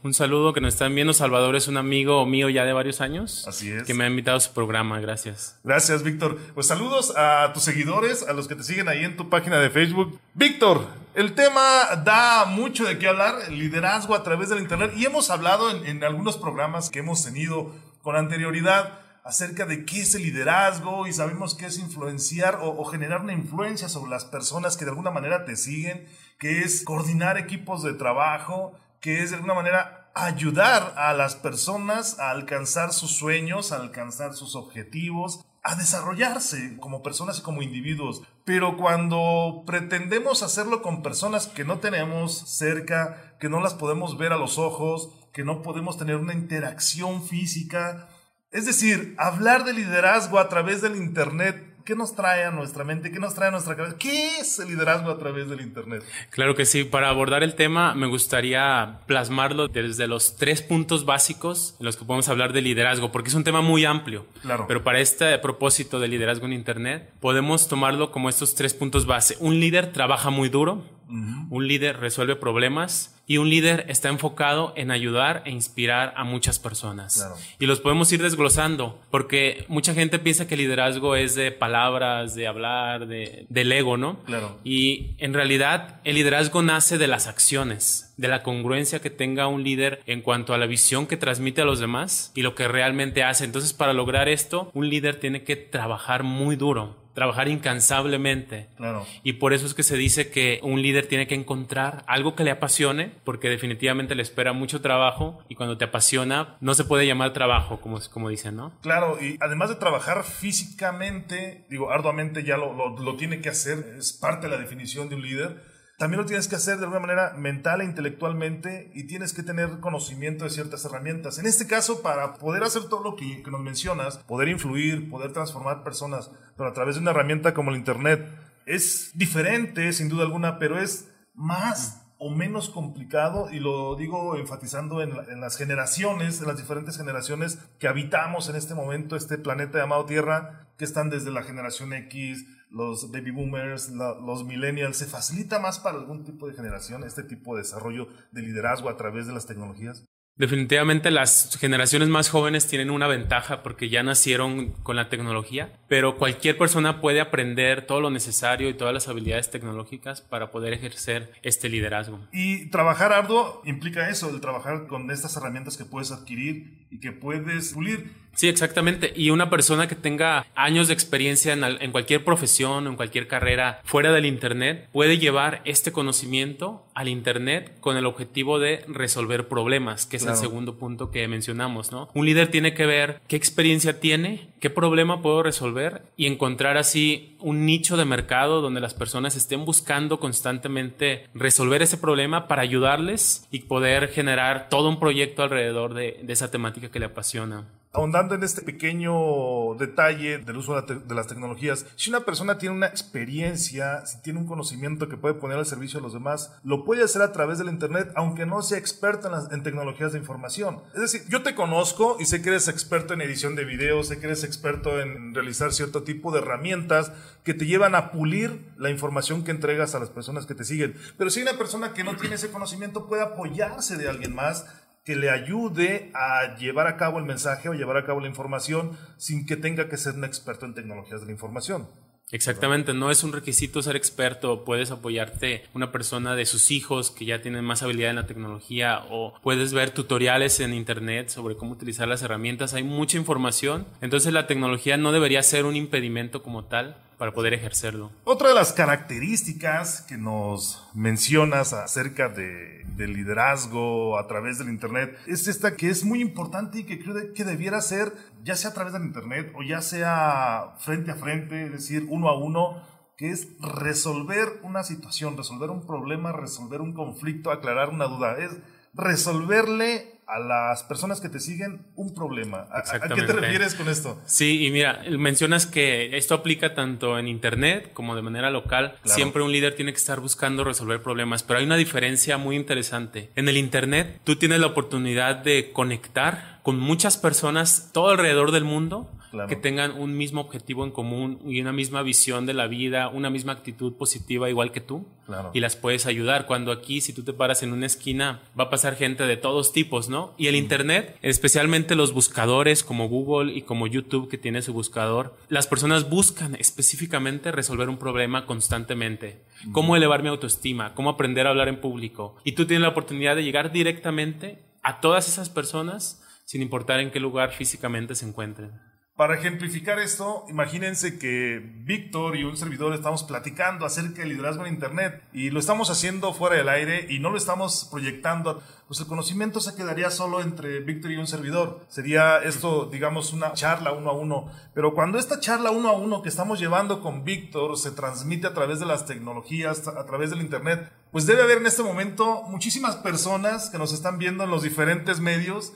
Un 0.03 0.13
saludo 0.13 0.53
que 0.53 0.61
nos 0.61 0.75
están 0.75 0.95
viendo. 0.95 1.13
Salvador 1.13 1.55
es 1.55 1.67
un 1.67 1.75
amigo 1.75 2.25
mío 2.25 2.49
ya 2.49 2.63
de 2.63 2.71
varios 2.71 3.01
años. 3.01 3.45
Así 3.47 3.69
es. 3.71 3.83
Que 3.83 3.93
me 3.93 4.05
ha 4.05 4.07
invitado 4.07 4.37
a 4.37 4.39
su 4.39 4.53
programa. 4.53 4.99
Gracias. 5.01 5.59
Gracias, 5.63 6.03
Víctor. 6.03 6.37
Pues 6.53 6.67
saludos 6.67 7.13
a 7.17 7.51
tus 7.53 7.63
seguidores, 7.63 8.23
a 8.27 8.33
los 8.33 8.47
que 8.47 8.55
te 8.55 8.63
siguen 8.63 8.87
ahí 8.87 9.03
en 9.03 9.17
tu 9.17 9.29
página 9.29 9.59
de 9.59 9.69
Facebook. 9.69 10.19
Víctor, 10.33 10.87
el 11.15 11.33
tema 11.33 11.95
da 12.05 12.45
mucho 12.45 12.85
de 12.85 12.97
qué 12.97 13.07
hablar, 13.07 13.51
liderazgo 13.51 14.15
a 14.15 14.23
través 14.23 14.49
del 14.49 14.59
Internet. 14.59 14.93
Y 14.95 15.05
hemos 15.05 15.29
hablado 15.29 15.69
en, 15.69 15.85
en 15.85 16.03
algunos 16.03 16.37
programas 16.37 16.89
que 16.89 16.99
hemos 16.99 17.23
tenido 17.23 17.75
con 18.01 18.15
anterioridad 18.15 18.99
acerca 19.23 19.65
de 19.65 19.85
qué 19.85 20.01
es 20.01 20.15
el 20.15 20.23
liderazgo 20.23 21.05
y 21.07 21.13
sabemos 21.13 21.55
qué 21.55 21.67
es 21.67 21.77
influenciar 21.77 22.55
o, 22.55 22.69
o, 22.69 22.85
generar 22.85 23.21
una 23.21 23.33
influencia 23.33 23.87
sobre 23.87 24.09
las 24.09 24.25
personas 24.25 24.77
que 24.77 24.85
de 24.85 24.91
alguna 24.91 25.11
manera 25.11 25.45
te 25.45 25.55
siguen, 25.55 26.07
que 26.39 26.61
es 26.61 26.83
coordinar 26.83 27.37
equipos 27.37 27.83
de 27.83 27.93
trabajo, 27.93 28.73
que 29.01 29.21
es 29.21 29.31
de 29.31 29.35
alguna 29.35 29.55
manera 29.55 30.11
ayudar 30.13 30.93
a 30.97 31.13
las 31.13 31.35
personas 31.35 32.19
a 32.19 32.31
alcanzar 32.31 32.93
sus 32.93 33.11
sueños, 33.11 33.71
a 33.71 33.77
alcanzar 33.77 34.33
sus 34.33 34.55
objetivos, 34.55 35.43
a 35.63 35.75
desarrollarse 35.75 36.77
como 36.79 37.03
personas 37.03 37.39
y 37.39 37.41
como 37.41 37.61
individuos. 37.61 38.21
Pero 38.45 38.77
cuando 38.77 39.63
pretendemos 39.65 40.43
hacerlo 40.43 40.81
con 40.81 41.01
personas 41.01 41.47
que 41.47 41.63
no 41.63 41.79
tenemos 41.79 42.33
cerca, 42.33 43.35
que 43.39 43.49
no 43.49 43.61
las 43.61 43.73
podemos 43.73 44.17
ver 44.17 44.33
a 44.33 44.37
los 44.37 44.57
ojos, 44.57 45.11
que 45.33 45.43
no 45.43 45.61
podemos 45.61 45.97
tener 45.97 46.15
una 46.17 46.33
interacción 46.33 47.23
física, 47.23 48.07
es 48.51 48.65
decir, 48.65 49.15
hablar 49.17 49.63
de 49.63 49.73
liderazgo 49.73 50.37
a 50.37 50.49
través 50.49 50.81
del 50.81 50.97
Internet 50.97 51.70
¿Qué 51.85 51.95
nos 51.95 52.15
trae 52.15 52.43
a 52.43 52.51
nuestra 52.51 52.83
mente? 52.83 53.11
¿Qué 53.11 53.19
nos 53.19 53.33
trae 53.33 53.49
a 53.49 53.51
nuestra 53.51 53.75
cabeza? 53.75 53.95
¿Qué 53.97 54.39
es 54.39 54.59
el 54.59 54.67
liderazgo 54.69 55.09
a 55.09 55.17
través 55.17 55.49
del 55.49 55.61
Internet? 55.61 56.03
Claro 56.29 56.55
que 56.55 56.65
sí. 56.65 56.83
Para 56.83 57.09
abordar 57.09 57.43
el 57.43 57.55
tema, 57.55 57.93
me 57.95 58.07
gustaría 58.07 58.99
plasmarlo 59.07 59.67
desde 59.67 60.07
los 60.07 60.35
tres 60.35 60.61
puntos 60.61 61.05
básicos 61.05 61.75
en 61.79 61.85
los 61.85 61.97
que 61.97 62.05
podemos 62.05 62.29
hablar 62.29 62.53
de 62.53 62.61
liderazgo, 62.61 63.11
porque 63.11 63.29
es 63.29 63.35
un 63.35 63.43
tema 63.43 63.61
muy 63.61 63.85
amplio. 63.85 64.25
Claro. 64.41 64.65
Pero 64.67 64.83
para 64.83 64.99
este 64.99 65.37
propósito 65.39 65.99
de 65.99 66.07
liderazgo 66.07 66.45
en 66.45 66.53
Internet, 66.53 67.11
podemos 67.19 67.67
tomarlo 67.67 68.11
como 68.11 68.29
estos 68.29 68.55
tres 68.55 68.73
puntos 68.73 69.05
base. 69.05 69.37
Un 69.39 69.59
líder 69.59 69.91
trabaja 69.91 70.29
muy 70.29 70.49
duro, 70.49 70.83
uh 71.09 71.13
-huh. 71.13 71.47
un 71.49 71.67
líder 71.67 71.99
resuelve 71.99 72.35
problemas 72.35 73.20
y 73.31 73.37
un 73.37 73.49
líder 73.49 73.85
está 73.87 74.09
enfocado 74.09 74.73
en 74.75 74.91
ayudar 74.91 75.43
e 75.45 75.51
inspirar 75.51 76.13
a 76.17 76.25
muchas 76.25 76.59
personas. 76.59 77.15
Claro. 77.15 77.35
Y 77.59 77.65
los 77.65 77.79
podemos 77.79 78.11
ir 78.11 78.21
desglosando, 78.21 78.99
porque 79.09 79.63
mucha 79.69 79.93
gente 79.93 80.19
piensa 80.19 80.49
que 80.49 80.55
el 80.55 80.59
liderazgo 80.59 81.15
es 81.15 81.33
de 81.35 81.53
palabras, 81.53 82.35
de 82.35 82.47
hablar, 82.47 83.07
de, 83.07 83.45
del 83.47 83.71
ego, 83.71 83.95
¿no? 83.95 84.19
Claro. 84.25 84.59
Y 84.65 85.11
en 85.17 85.33
realidad 85.33 86.01
el 86.03 86.15
liderazgo 86.15 86.61
nace 86.61 86.97
de 86.97 87.07
las 87.07 87.27
acciones, 87.27 88.13
de 88.17 88.27
la 88.27 88.43
congruencia 88.43 88.99
que 88.99 89.09
tenga 89.09 89.47
un 89.47 89.63
líder 89.63 90.01
en 90.07 90.21
cuanto 90.21 90.53
a 90.53 90.57
la 90.57 90.65
visión 90.65 91.07
que 91.07 91.15
transmite 91.15 91.61
a 91.61 91.65
los 91.65 91.79
demás 91.79 92.33
y 92.35 92.41
lo 92.41 92.53
que 92.53 92.67
realmente 92.67 93.23
hace. 93.23 93.45
Entonces, 93.45 93.71
para 93.71 93.93
lograr 93.93 94.27
esto, 94.27 94.69
un 94.73 94.89
líder 94.89 95.21
tiene 95.21 95.43
que 95.43 95.55
trabajar 95.55 96.23
muy 96.23 96.57
duro, 96.57 96.97
trabajar 97.13 97.47
incansablemente. 97.47 98.69
Claro. 98.77 99.05
Y 99.23 99.33
por 99.33 99.53
eso 99.53 99.65
es 99.65 99.73
que 99.73 99.83
se 99.83 99.97
dice 99.97 100.29
que 100.29 100.59
un 100.63 100.81
líder 100.81 101.07
tiene 101.07 101.27
que 101.27 101.35
encontrar 101.35 102.03
algo 102.07 102.35
que 102.35 102.43
le 102.43 102.51
apasione, 102.51 103.11
porque 103.23 103.49
definitivamente 103.49 104.15
le 104.15 104.23
espera 104.23 104.53
mucho 104.53 104.81
trabajo 104.81 105.39
y 105.49 105.55
cuando 105.55 105.77
te 105.77 105.85
apasiona 105.85 106.57
no 106.61 106.73
se 106.73 106.83
puede 106.83 107.05
llamar 107.05 107.33
trabajo, 107.33 107.81
como, 107.81 107.99
como 108.11 108.29
dicen, 108.29 108.55
¿no? 108.55 108.73
Claro, 108.81 109.17
y 109.21 109.37
además 109.39 109.69
de 109.69 109.75
trabajar 109.75 110.23
físicamente, 110.23 111.65
digo, 111.69 111.91
arduamente 111.91 112.43
ya 112.43 112.57
lo, 112.57 112.73
lo, 112.73 112.97
lo 112.97 113.15
tiene 113.15 113.41
que 113.41 113.49
hacer, 113.49 113.95
es 113.97 114.13
parte 114.13 114.47
de 114.47 114.55
la 114.55 114.61
definición 114.61 115.09
de 115.09 115.15
un 115.15 115.21
líder 115.21 115.71
también 116.01 116.19
lo 116.19 116.25
tienes 116.25 116.47
que 116.47 116.55
hacer 116.55 116.79
de 116.79 116.85
alguna 116.85 116.99
manera 116.99 117.35
mental 117.37 117.81
e 117.81 117.85
intelectualmente 117.85 118.89
y 118.95 119.05
tienes 119.05 119.33
que 119.33 119.43
tener 119.43 119.79
conocimiento 119.81 120.45
de 120.45 120.49
ciertas 120.49 120.83
herramientas. 120.83 121.37
En 121.37 121.45
este 121.45 121.67
caso, 121.67 122.01
para 122.01 122.33
poder 122.33 122.63
hacer 122.63 122.85
todo 122.85 123.03
lo 123.03 123.15
que, 123.15 123.43
que, 123.43 123.51
nos 123.51 123.61
mencionas, 123.61 124.17
poder 124.17 124.47
influir, 124.47 125.11
poder 125.11 125.31
transformar 125.31 125.83
personas, 125.83 126.31
pero 126.57 126.69
a 126.69 126.73
través 126.73 126.95
de 126.95 127.01
una 127.01 127.11
herramienta 127.11 127.53
como 127.53 127.71
el 127.71 127.77
Internet, 127.77 128.27
es 128.65 129.11
diferente, 129.15 129.91
sin 129.93 130.09
duda 130.09 130.23
alguna, 130.23 130.59
pero 130.59 130.79
es 130.79 131.09
más 131.33 132.01
o 132.17 132.29
menos 132.29 132.69
complicado 132.69 133.49
y 133.51 133.59
lo 133.59 133.95
digo 133.95 134.37
enfatizando 134.37 135.01
en, 135.01 135.11
en, 135.29 135.41
las 135.41 135.57
generaciones, 135.57 136.39
en 136.39 136.47
las 136.47 136.57
diferentes 136.57 136.95
generaciones 136.95 137.57
que 137.79 137.87
habitamos 137.87 138.47
en 138.47 138.55
este 138.55 138.75
momento, 138.75 139.15
este 139.15 139.39
planeta 139.39 139.79
llamado 139.79 140.05
Tierra, 140.05 140.67
que 140.77 140.85
están 140.85 141.09
desde 141.09 141.31
la 141.31 141.41
generación 141.41 141.93
X, 141.93 142.45
los 142.69 143.11
baby 143.11 143.31
boomers, 143.31 143.89
la, 143.89 144.13
los 144.15 144.45
millennials, 144.45 144.97
¿se 144.97 145.05
facilita 145.05 145.59
más 145.59 145.79
para 145.79 145.97
algún 145.97 146.23
tipo 146.23 146.47
de 146.47 146.53
generación 146.53 147.03
este 147.03 147.23
tipo 147.23 147.55
de 147.55 147.63
desarrollo 147.63 148.07
de 148.31 148.41
liderazgo 148.41 148.89
a 148.89 148.97
través 148.97 149.27
de 149.27 149.33
las 149.33 149.45
tecnologías? 149.45 150.05
Definitivamente 150.41 151.11
las 151.11 151.55
generaciones 151.59 152.09
más 152.09 152.29
jóvenes 152.29 152.65
tienen 152.65 152.89
una 152.89 153.05
ventaja 153.05 153.61
porque 153.61 153.89
ya 153.89 154.01
nacieron 154.01 154.71
con 154.81 154.95
la 154.95 155.07
tecnología, 155.07 155.71
pero 155.87 156.17
cualquier 156.17 156.57
persona 156.57 156.99
puede 156.99 157.21
aprender 157.21 157.85
todo 157.85 158.01
lo 158.01 158.09
necesario 158.09 158.67
y 158.67 158.73
todas 158.73 158.91
las 158.91 159.07
habilidades 159.07 159.51
tecnológicas 159.51 160.21
para 160.21 160.49
poder 160.49 160.73
ejercer 160.73 161.31
este 161.43 161.69
liderazgo. 161.69 162.19
Y 162.33 162.71
trabajar 162.71 163.13
arduo 163.13 163.61
implica 163.65 164.09
eso, 164.09 164.31
el 164.31 164.41
trabajar 164.41 164.87
con 164.87 165.11
estas 165.11 165.37
herramientas 165.37 165.77
que 165.77 165.85
puedes 165.85 166.11
adquirir 166.11 166.87
y 166.89 166.99
que 166.99 167.11
puedes 167.11 167.73
pulir. 167.73 168.11
Sí, 168.33 168.47
exactamente. 168.47 169.13
Y 169.15 169.29
una 169.29 169.49
persona 169.49 169.87
que 169.87 169.95
tenga 169.95 170.45
años 170.55 170.87
de 170.87 170.93
experiencia 170.93 171.53
en, 171.53 171.63
en 171.63 171.91
cualquier 171.91 172.23
profesión, 172.23 172.87
en 172.87 172.95
cualquier 172.95 173.27
carrera 173.27 173.81
fuera 173.83 174.11
del 174.11 174.25
Internet, 174.25 174.87
puede 174.91 175.17
llevar 175.17 175.61
este 175.65 175.91
conocimiento 175.91 176.85
al 176.93 177.07
Internet 177.07 177.73
con 177.79 177.97
el 177.97 178.05
objetivo 178.05 178.59
de 178.59 178.83
resolver 178.87 179.47
problemas, 179.47 180.05
que 180.05 180.17
es 180.17 180.23
claro. 180.23 180.37
el 180.37 180.41
segundo 180.41 180.75
punto 180.77 181.11
que 181.11 181.27
mencionamos, 181.27 181.91
¿no? 181.91 182.09
Un 182.13 182.25
líder 182.25 182.49
tiene 182.49 182.73
que 182.73 182.85
ver 182.85 183.21
qué 183.27 183.35
experiencia 183.35 183.99
tiene, 183.99 184.49
qué 184.59 184.69
problema 184.69 185.21
puedo 185.21 185.43
resolver 185.43 186.03
y 186.17 186.27
encontrar 186.27 186.77
así 186.77 187.35
un 187.39 187.65
nicho 187.65 187.97
de 187.97 188.05
mercado 188.05 188.61
donde 188.61 188.81
las 188.81 188.93
personas 188.93 189.35
estén 189.35 189.65
buscando 189.65 190.19
constantemente 190.19 191.27
resolver 191.33 191.81
ese 191.81 191.97
problema 191.97 192.47
para 192.47 192.61
ayudarles 192.61 193.47
y 193.51 193.59
poder 193.61 194.09
generar 194.09 194.69
todo 194.69 194.89
un 194.89 194.99
proyecto 194.99 195.43
alrededor 195.43 195.93
de, 195.93 196.19
de 196.21 196.33
esa 196.33 196.51
temática 196.51 196.89
que 196.89 196.99
le 196.99 197.05
apasiona. 197.05 197.65
Ahondando 197.93 198.35
en 198.35 198.43
este 198.43 198.61
pequeño 198.61 199.75
detalle 199.77 200.37
del 200.37 200.55
uso 200.55 200.81
de 200.81 201.15
las 201.15 201.27
tecnologías, 201.27 201.85
si 201.97 202.09
una 202.09 202.21
persona 202.21 202.57
tiene 202.57 202.75
una 202.75 202.87
experiencia, 202.87 204.05
si 204.05 204.21
tiene 204.21 204.39
un 204.39 204.47
conocimiento 204.47 205.09
que 205.09 205.17
puede 205.17 205.33
poner 205.33 205.57
al 205.57 205.65
servicio 205.65 205.99
de 205.99 206.03
los 206.03 206.13
demás, 206.13 206.53
lo 206.63 206.85
puede 206.85 207.03
hacer 207.03 207.21
a 207.21 207.33
través 207.33 207.57
del 207.57 207.67
Internet, 207.67 208.11
aunque 208.15 208.45
no 208.45 208.61
sea 208.61 208.77
experto 208.77 209.27
en, 209.27 209.33
las, 209.33 209.51
en 209.51 209.63
tecnologías 209.63 210.13
de 210.13 210.19
información. 210.19 210.79
Es 210.95 211.01
decir, 211.01 211.23
yo 211.27 211.43
te 211.43 211.53
conozco 211.53 212.15
y 212.17 212.25
sé 212.25 212.41
que 212.41 212.49
eres 212.49 212.69
experto 212.69 213.13
en 213.13 213.19
edición 213.19 213.55
de 213.55 213.65
videos, 213.65 214.07
sé 214.07 214.19
que 214.19 214.27
eres 214.27 214.45
experto 214.45 215.01
en 215.01 215.35
realizar 215.35 215.73
cierto 215.73 216.03
tipo 216.03 216.31
de 216.31 216.39
herramientas 216.39 217.11
que 217.43 217.53
te 217.53 217.65
llevan 217.65 217.95
a 217.95 218.11
pulir 218.11 218.71
la 218.77 218.89
información 218.89 219.43
que 219.43 219.51
entregas 219.51 219.95
a 219.95 219.99
las 219.99 220.09
personas 220.09 220.45
que 220.45 220.55
te 220.55 220.63
siguen. 220.63 220.95
Pero 221.17 221.29
si 221.29 221.41
una 221.41 221.57
persona 221.57 221.93
que 221.93 222.05
no 222.05 222.15
tiene 222.15 222.35
ese 222.35 222.51
conocimiento 222.51 223.07
puede 223.07 223.23
apoyarse 223.23 223.97
de 223.97 224.07
alguien 224.07 224.33
más, 224.33 224.65
que 225.03 225.15
le 225.15 225.29
ayude 225.29 226.11
a 226.13 226.55
llevar 226.57 226.87
a 226.87 226.97
cabo 226.97 227.17
el 227.17 227.25
mensaje 227.25 227.69
o 227.69 227.73
llevar 227.73 227.97
a 227.97 228.05
cabo 228.05 228.19
la 228.19 228.27
información 228.27 228.97
sin 229.17 229.45
que 229.45 229.55
tenga 229.55 229.89
que 229.89 229.97
ser 229.97 230.13
un 230.13 230.25
experto 230.25 230.65
en 230.65 230.73
tecnologías 230.73 231.21
de 231.21 231.25
la 231.25 231.31
información. 231.31 231.87
Exactamente, 232.31 232.93
no 232.93 233.11
es 233.11 233.25
un 233.25 233.33
requisito 233.33 233.81
ser 233.81 233.97
experto, 233.97 234.63
puedes 234.63 234.89
apoyarte 234.89 235.65
una 235.73 235.91
persona 235.91 236.33
de 236.33 236.45
sus 236.45 236.71
hijos 236.71 237.11
que 237.11 237.25
ya 237.25 237.41
tienen 237.41 237.65
más 237.65 237.83
habilidad 237.83 238.11
en 238.11 238.15
la 238.15 238.25
tecnología 238.25 239.01
o 239.09 239.33
puedes 239.43 239.73
ver 239.73 239.89
tutoriales 239.89 240.61
en 240.61 240.73
internet 240.73 241.27
sobre 241.27 241.57
cómo 241.57 241.73
utilizar 241.73 242.07
las 242.07 242.21
herramientas, 242.21 242.73
hay 242.73 242.83
mucha 242.83 243.17
información, 243.17 243.85
entonces 243.99 244.31
la 244.31 244.47
tecnología 244.47 244.95
no 244.95 245.11
debería 245.11 245.43
ser 245.43 245.65
un 245.65 245.75
impedimento 245.75 246.41
como 246.41 246.63
tal 246.63 246.95
para 247.21 247.33
poder 247.33 247.53
ejercerlo. 247.53 248.09
Otra 248.23 248.49
de 248.49 248.55
las 248.55 248.73
características 248.73 250.01
que 250.01 250.17
nos 250.17 250.89
mencionas 250.95 251.71
acerca 251.71 252.29
de, 252.29 252.83
del 252.95 253.13
liderazgo 253.13 254.17
a 254.17 254.25
través 254.25 254.57
del 254.57 254.69
Internet 254.69 255.15
es 255.27 255.47
esta 255.47 255.75
que 255.75 255.91
es 255.91 256.03
muy 256.03 256.19
importante 256.19 256.79
y 256.79 256.83
que 256.83 256.99
creo 256.99 257.31
que 257.35 257.43
debiera 257.43 257.79
ser, 257.81 258.11
ya 258.43 258.55
sea 258.55 258.71
a 258.71 258.73
través 258.73 258.93
del 258.93 259.03
Internet 259.03 259.53
o 259.55 259.61
ya 259.61 259.83
sea 259.83 260.73
frente 260.79 261.11
a 261.11 261.15
frente, 261.15 261.65
es 261.65 261.71
decir, 261.73 262.07
uno 262.09 262.27
a 262.27 262.35
uno, 262.35 262.81
que 263.17 263.29
es 263.29 263.49
resolver 263.59 264.59
una 264.63 264.83
situación, 264.83 265.37
resolver 265.37 265.69
un 265.69 265.85
problema, 265.85 266.31
resolver 266.31 266.81
un 266.81 266.93
conflicto, 266.93 267.51
aclarar 267.51 267.89
una 267.89 268.05
duda. 268.05 268.39
Es 268.39 268.57
resolverle 268.95 270.20
a 270.31 270.39
las 270.39 270.83
personas 270.83 271.19
que 271.19 271.27
te 271.27 271.41
siguen 271.41 271.81
un 271.95 272.13
problema. 272.13 272.65
¿A, 272.71 272.83
qué 272.83 273.21
te 273.21 273.33
refieres 273.33 273.75
con 273.75 273.89
esto? 273.89 274.17
Sí, 274.25 274.65
y 274.65 274.71
mira, 274.71 275.01
mencionas 275.17 275.65
que 275.65 276.15
esto 276.15 276.35
aplica 276.35 276.73
tanto 276.73 277.19
en 277.19 277.27
Internet 277.27 277.91
como 277.93 278.15
de 278.15 278.21
manera 278.21 278.49
local. 278.49 278.95
Siempre 279.03 279.43
un 279.43 279.51
líder 279.51 279.75
tiene 279.75 279.91
que 279.91 279.97
estar 279.97 280.21
buscando 280.21 280.63
resolver 280.63 281.03
problemas, 281.03 281.43
pero 281.43 281.59
hay 281.59 281.65
una 281.65 281.75
diferencia 281.75 282.37
muy 282.37 282.55
interesante. 282.55 283.29
En 283.35 283.49
el 283.49 283.57
Internet 283.57 284.21
tú 284.23 284.37
tienes 284.37 284.61
la 284.61 284.67
oportunidad 284.67 285.35
de 285.35 285.73
conectar 285.73 286.61
con 286.63 286.79
muchas 286.79 287.17
personas 287.17 287.89
todo 287.91 288.11
alrededor 288.11 288.51
del 288.51 288.63
mundo 288.63 289.11
que 289.47 289.55
tengan 289.55 289.99
un 289.99 290.17
mismo 290.17 290.41
objetivo 290.41 290.83
en 290.83 290.91
común 290.91 291.39
y 291.45 291.61
una 291.61 291.71
misma 291.71 292.03
visión 292.03 292.45
de 292.45 292.53
la 292.53 292.67
vida, 292.67 293.09
una 293.09 293.29
misma 293.29 293.53
actitud 293.53 293.93
positiva 293.93 294.49
igual 294.49 294.71
que 294.71 294.81
tú. 294.81 295.05
Y 295.53 295.61
las 295.61 295.77
puedes 295.77 296.05
ayudar. 296.05 296.45
Cuando 296.45 296.73
aquí, 296.73 296.99
si 296.99 297.13
tú 297.13 297.23
te 297.23 297.31
paras 297.31 297.63
en 297.63 297.71
una 297.71 297.85
esquina, 297.85 298.41
va 298.59 298.65
a 298.65 298.69
pasar 298.69 298.97
gente 298.97 299.25
de 299.25 299.37
todos 299.37 299.71
tipos, 299.71 300.09
¿no? 300.09 300.33
Y 300.37 300.47
el 300.47 300.55
Internet, 300.55 301.17
especialmente 301.21 301.95
los 301.95 302.13
buscadores 302.13 302.83
como 302.83 303.07
Google 303.07 303.53
y 303.53 303.61
como 303.61 303.87
YouTube 303.87 304.29
que 304.29 304.37
tiene 304.37 304.61
su 304.61 304.73
buscador, 304.73 305.37
las 305.47 305.67
personas 305.67 306.09
buscan 306.09 306.55
específicamente 306.55 307.51
resolver 307.51 307.87
un 307.87 307.97
problema 307.97 308.45
constantemente. 308.45 309.45
Cómo 309.71 309.95
elevar 309.95 310.21
mi 310.21 310.29
autoestima, 310.29 310.93
cómo 310.93 311.09
aprender 311.09 311.47
a 311.47 311.51
hablar 311.51 311.69
en 311.69 311.79
público. 311.79 312.35
Y 312.43 312.53
tú 312.53 312.65
tienes 312.65 312.81
la 312.81 312.89
oportunidad 312.89 313.35
de 313.37 313.43
llegar 313.43 313.71
directamente 313.71 314.59
a 314.83 314.99
todas 314.99 315.29
esas 315.29 315.49
personas 315.49 316.21
sin 316.45 316.61
importar 316.61 316.99
en 316.99 317.11
qué 317.11 317.19
lugar 317.21 317.51
físicamente 317.51 318.15
se 318.15 318.25
encuentren. 318.25 318.90
Para 319.21 319.35
ejemplificar 319.35 319.99
esto, 319.99 320.45
imagínense 320.49 321.19
que 321.19 321.61
Víctor 321.83 322.35
y 322.35 322.43
un 322.43 322.57
servidor 322.57 322.91
estamos 322.95 323.23
platicando 323.23 323.85
acerca 323.85 324.21
del 324.21 324.29
liderazgo 324.29 324.65
en 324.65 324.73
Internet 324.73 325.21
y 325.31 325.51
lo 325.51 325.59
estamos 325.59 325.91
haciendo 325.91 326.33
fuera 326.33 326.55
del 326.55 326.67
aire 326.67 327.05
y 327.07 327.19
no 327.19 327.29
lo 327.29 327.37
estamos 327.37 327.87
proyectando. 327.91 328.63
Pues 328.87 328.99
el 328.99 329.05
conocimiento 329.05 329.59
se 329.61 329.75
quedaría 329.75 330.09
solo 330.09 330.41
entre 330.41 330.79
Víctor 330.79 331.11
y 331.11 331.17
un 331.17 331.27
servidor. 331.27 331.85
Sería 331.87 332.39
esto, 332.39 332.87
digamos, 332.91 333.31
una 333.31 333.53
charla 333.53 333.91
uno 333.91 334.09
a 334.09 334.13
uno. 334.13 334.51
Pero 334.73 334.95
cuando 334.95 335.19
esta 335.19 335.39
charla 335.39 335.69
uno 335.69 335.89
a 335.89 335.93
uno 335.93 336.23
que 336.23 336.29
estamos 336.29 336.59
llevando 336.59 336.99
con 336.99 337.23
Víctor 337.23 337.77
se 337.77 337.91
transmite 337.91 338.47
a 338.47 338.55
través 338.55 338.79
de 338.79 338.87
las 338.87 339.05
tecnologías, 339.05 339.87
a 339.87 340.03
través 340.07 340.31
del 340.31 340.41
Internet, 340.41 340.91
pues 341.11 341.27
debe 341.27 341.43
haber 341.43 341.59
en 341.59 341.67
este 341.67 341.83
momento 341.83 342.41
muchísimas 342.47 342.95
personas 342.95 343.69
que 343.69 343.77
nos 343.77 343.93
están 343.93 344.17
viendo 344.17 344.45
en 344.45 344.49
los 344.49 344.63
diferentes 344.63 345.19
medios 345.19 345.73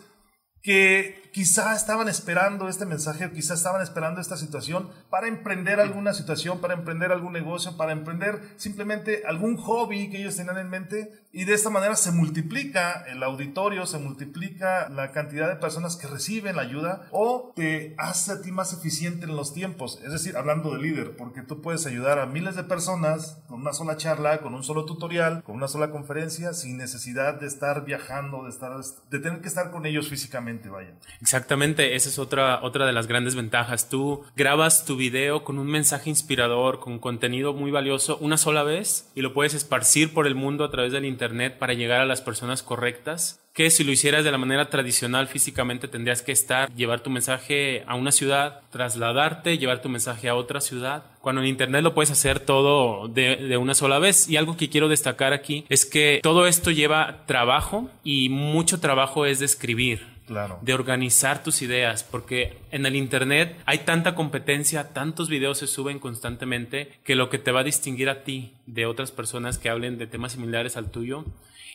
que 0.66 1.25
quizá 1.36 1.76
estaban 1.76 2.08
esperando 2.08 2.70
este 2.70 2.86
mensaje, 2.86 3.30
quizá 3.30 3.56
estaban 3.56 3.82
esperando 3.82 4.22
esta 4.22 4.38
situación 4.38 4.90
para 5.10 5.28
emprender 5.28 5.82
alguna 5.82 6.14
situación, 6.14 6.62
para 6.62 6.76
emprender 6.76 7.12
algún 7.12 7.34
negocio, 7.34 7.76
para 7.76 7.92
emprender 7.92 8.54
simplemente 8.56 9.24
algún 9.28 9.58
hobby 9.58 10.10
que 10.10 10.22
ellos 10.22 10.38
tenían 10.38 10.58
en 10.60 10.70
mente 10.70 11.26
y 11.34 11.44
de 11.44 11.54
esta 11.54 11.70
manera 11.70 11.98
se 11.98 12.14
multiplica 12.14 13.04
el 13.10 13.22
auditorio, 13.22 13.86
se 13.86 14.00
multiplica 14.00 14.88
la 14.88 15.12
cantidad 15.12 15.50
de 15.50 15.58
personas 15.58 15.98
que 15.98 16.08
reciben 16.08 16.56
la 16.56 16.62
ayuda 16.62 17.10
o 17.12 17.52
te 17.54 17.94
hace 17.98 18.32
a 18.32 18.42
ti 18.42 18.54
más 18.54 18.72
eficiente 18.72 19.26
en 19.26 19.36
los 19.36 19.54
tiempos, 19.54 20.00
es 20.06 20.14
decir, 20.14 20.38
hablando 20.38 20.74
de 20.74 20.82
líder, 20.82 21.18
porque 21.18 21.42
tú 21.42 21.62
puedes 21.62 21.86
ayudar 21.86 22.20
a 22.20 22.26
miles 22.26 22.56
de 22.56 22.64
personas 22.64 23.42
con 23.50 23.60
una 23.60 23.74
sola 23.74 23.98
charla, 23.98 24.38
con 24.38 24.56
un 24.56 24.64
solo 24.64 24.86
tutorial, 24.86 25.44
con 25.44 25.58
una 25.58 25.68
sola 25.68 25.92
conferencia, 25.92 26.54
sin 26.54 26.78
necesidad 26.78 27.34
de 27.34 27.48
estar 27.48 27.84
viajando, 27.84 28.46
de, 28.46 28.52
estar, 28.52 28.72
de 29.10 29.20
tener 29.20 29.42
que 29.42 29.50
estar 29.50 29.72
con 29.72 29.86
ellos 29.86 30.08
físicamente, 30.08 30.70
vaya. 30.70 30.96
Exactamente, 31.26 31.96
esa 31.96 32.08
es 32.08 32.20
otra, 32.20 32.60
otra 32.62 32.86
de 32.86 32.94
las 32.94 33.08
grandes 33.08 33.34
ventajas. 33.34 33.90
Tú 33.90 34.24
grabas 34.36 34.86
tu 34.86 34.96
video 34.96 35.44
con 35.44 35.58
un 35.58 35.66
mensaje 35.66 36.12
inspirador, 36.12 36.80
con 36.80 37.00
contenido 37.00 37.52
muy 37.52 37.72
valioso 37.72 38.20
una 38.22 38.38
sola 38.38 38.62
vez 38.62 39.10
y 39.16 39.22
lo 39.22 39.34
puedes 39.34 39.56
esparcir 39.56 40.14
por 40.14 40.28
el 40.28 40.36
mundo 40.36 40.64
a 40.64 40.70
través 40.70 40.92
del 40.92 41.04
Internet 41.04 41.58
para 41.58 41.74
llegar 41.74 42.00
a 42.00 42.06
las 42.06 42.22
personas 42.22 42.62
correctas 42.62 43.40
que 43.56 43.72
si 43.72 43.86
lo 43.86 43.92
hicieras 43.92 44.24
de 44.24 44.32
la 44.32 44.38
manera 44.38 44.70
tradicional 44.70 45.28
físicamente 45.28 45.88
tendrías 45.88 46.22
que 46.22 46.34
estar, 46.34 46.72
llevar 46.76 47.00
tu 47.00 47.10
mensaje 47.10 47.84
a 47.88 47.96
una 47.96 48.12
ciudad, 48.12 48.60
trasladarte, 48.70 49.58
llevar 49.58 49.82
tu 49.82 49.88
mensaje 49.88 50.28
a 50.28 50.36
otra 50.36 50.60
ciudad. 50.60 51.06
Cuando 51.22 51.42
en 51.42 51.48
Internet 51.48 51.82
lo 51.82 51.96
puedes 51.96 52.12
hacer 52.12 52.42
todo 52.42 53.08
de, 53.08 53.38
de, 53.38 53.58
una 53.58 53.74
sola 53.74 53.98
vez. 53.98 54.30
Y 54.30 54.36
algo 54.36 54.58
que 54.58 54.70
quiero 54.70 54.90
destacar 54.90 55.32
aquí 55.32 55.66
es 55.70 55.86
que 55.86 56.20
todo 56.22 56.48
esto 56.48 56.70
lleva 56.70 57.24
trabajo 57.28 57.90
y 58.04 58.28
mucho 58.28 58.82
trabajo 58.82 59.26
es 59.26 59.40
de 59.40 59.46
escribir 59.46 60.15
de 60.62 60.74
organizar 60.74 61.44
tus 61.44 61.62
ideas, 61.62 62.04
porque 62.04 62.58
en 62.72 62.86
el 62.86 62.96
Internet 62.96 63.56
hay 63.66 63.80
tanta 63.80 64.16
competencia, 64.16 64.94
tantos 64.94 65.30
videos 65.30 65.60
se 65.60 65.68
suben 65.68 66.00
constantemente, 66.00 66.92
que 67.04 67.16
lo 67.16 67.30
que 67.30 67.40
te 67.40 67.52
va 67.52 67.62
a 67.62 67.64
distinguir 67.64 68.10
a 68.10 68.24
ti 68.24 68.54
de 68.66 68.86
otras 68.86 69.12
personas 69.12 69.58
que 69.58 69.70
hablen 69.70 69.98
de 69.98 70.08
temas 70.08 70.34
similares 70.34 70.78
al 70.78 70.90
tuyo 70.90 71.26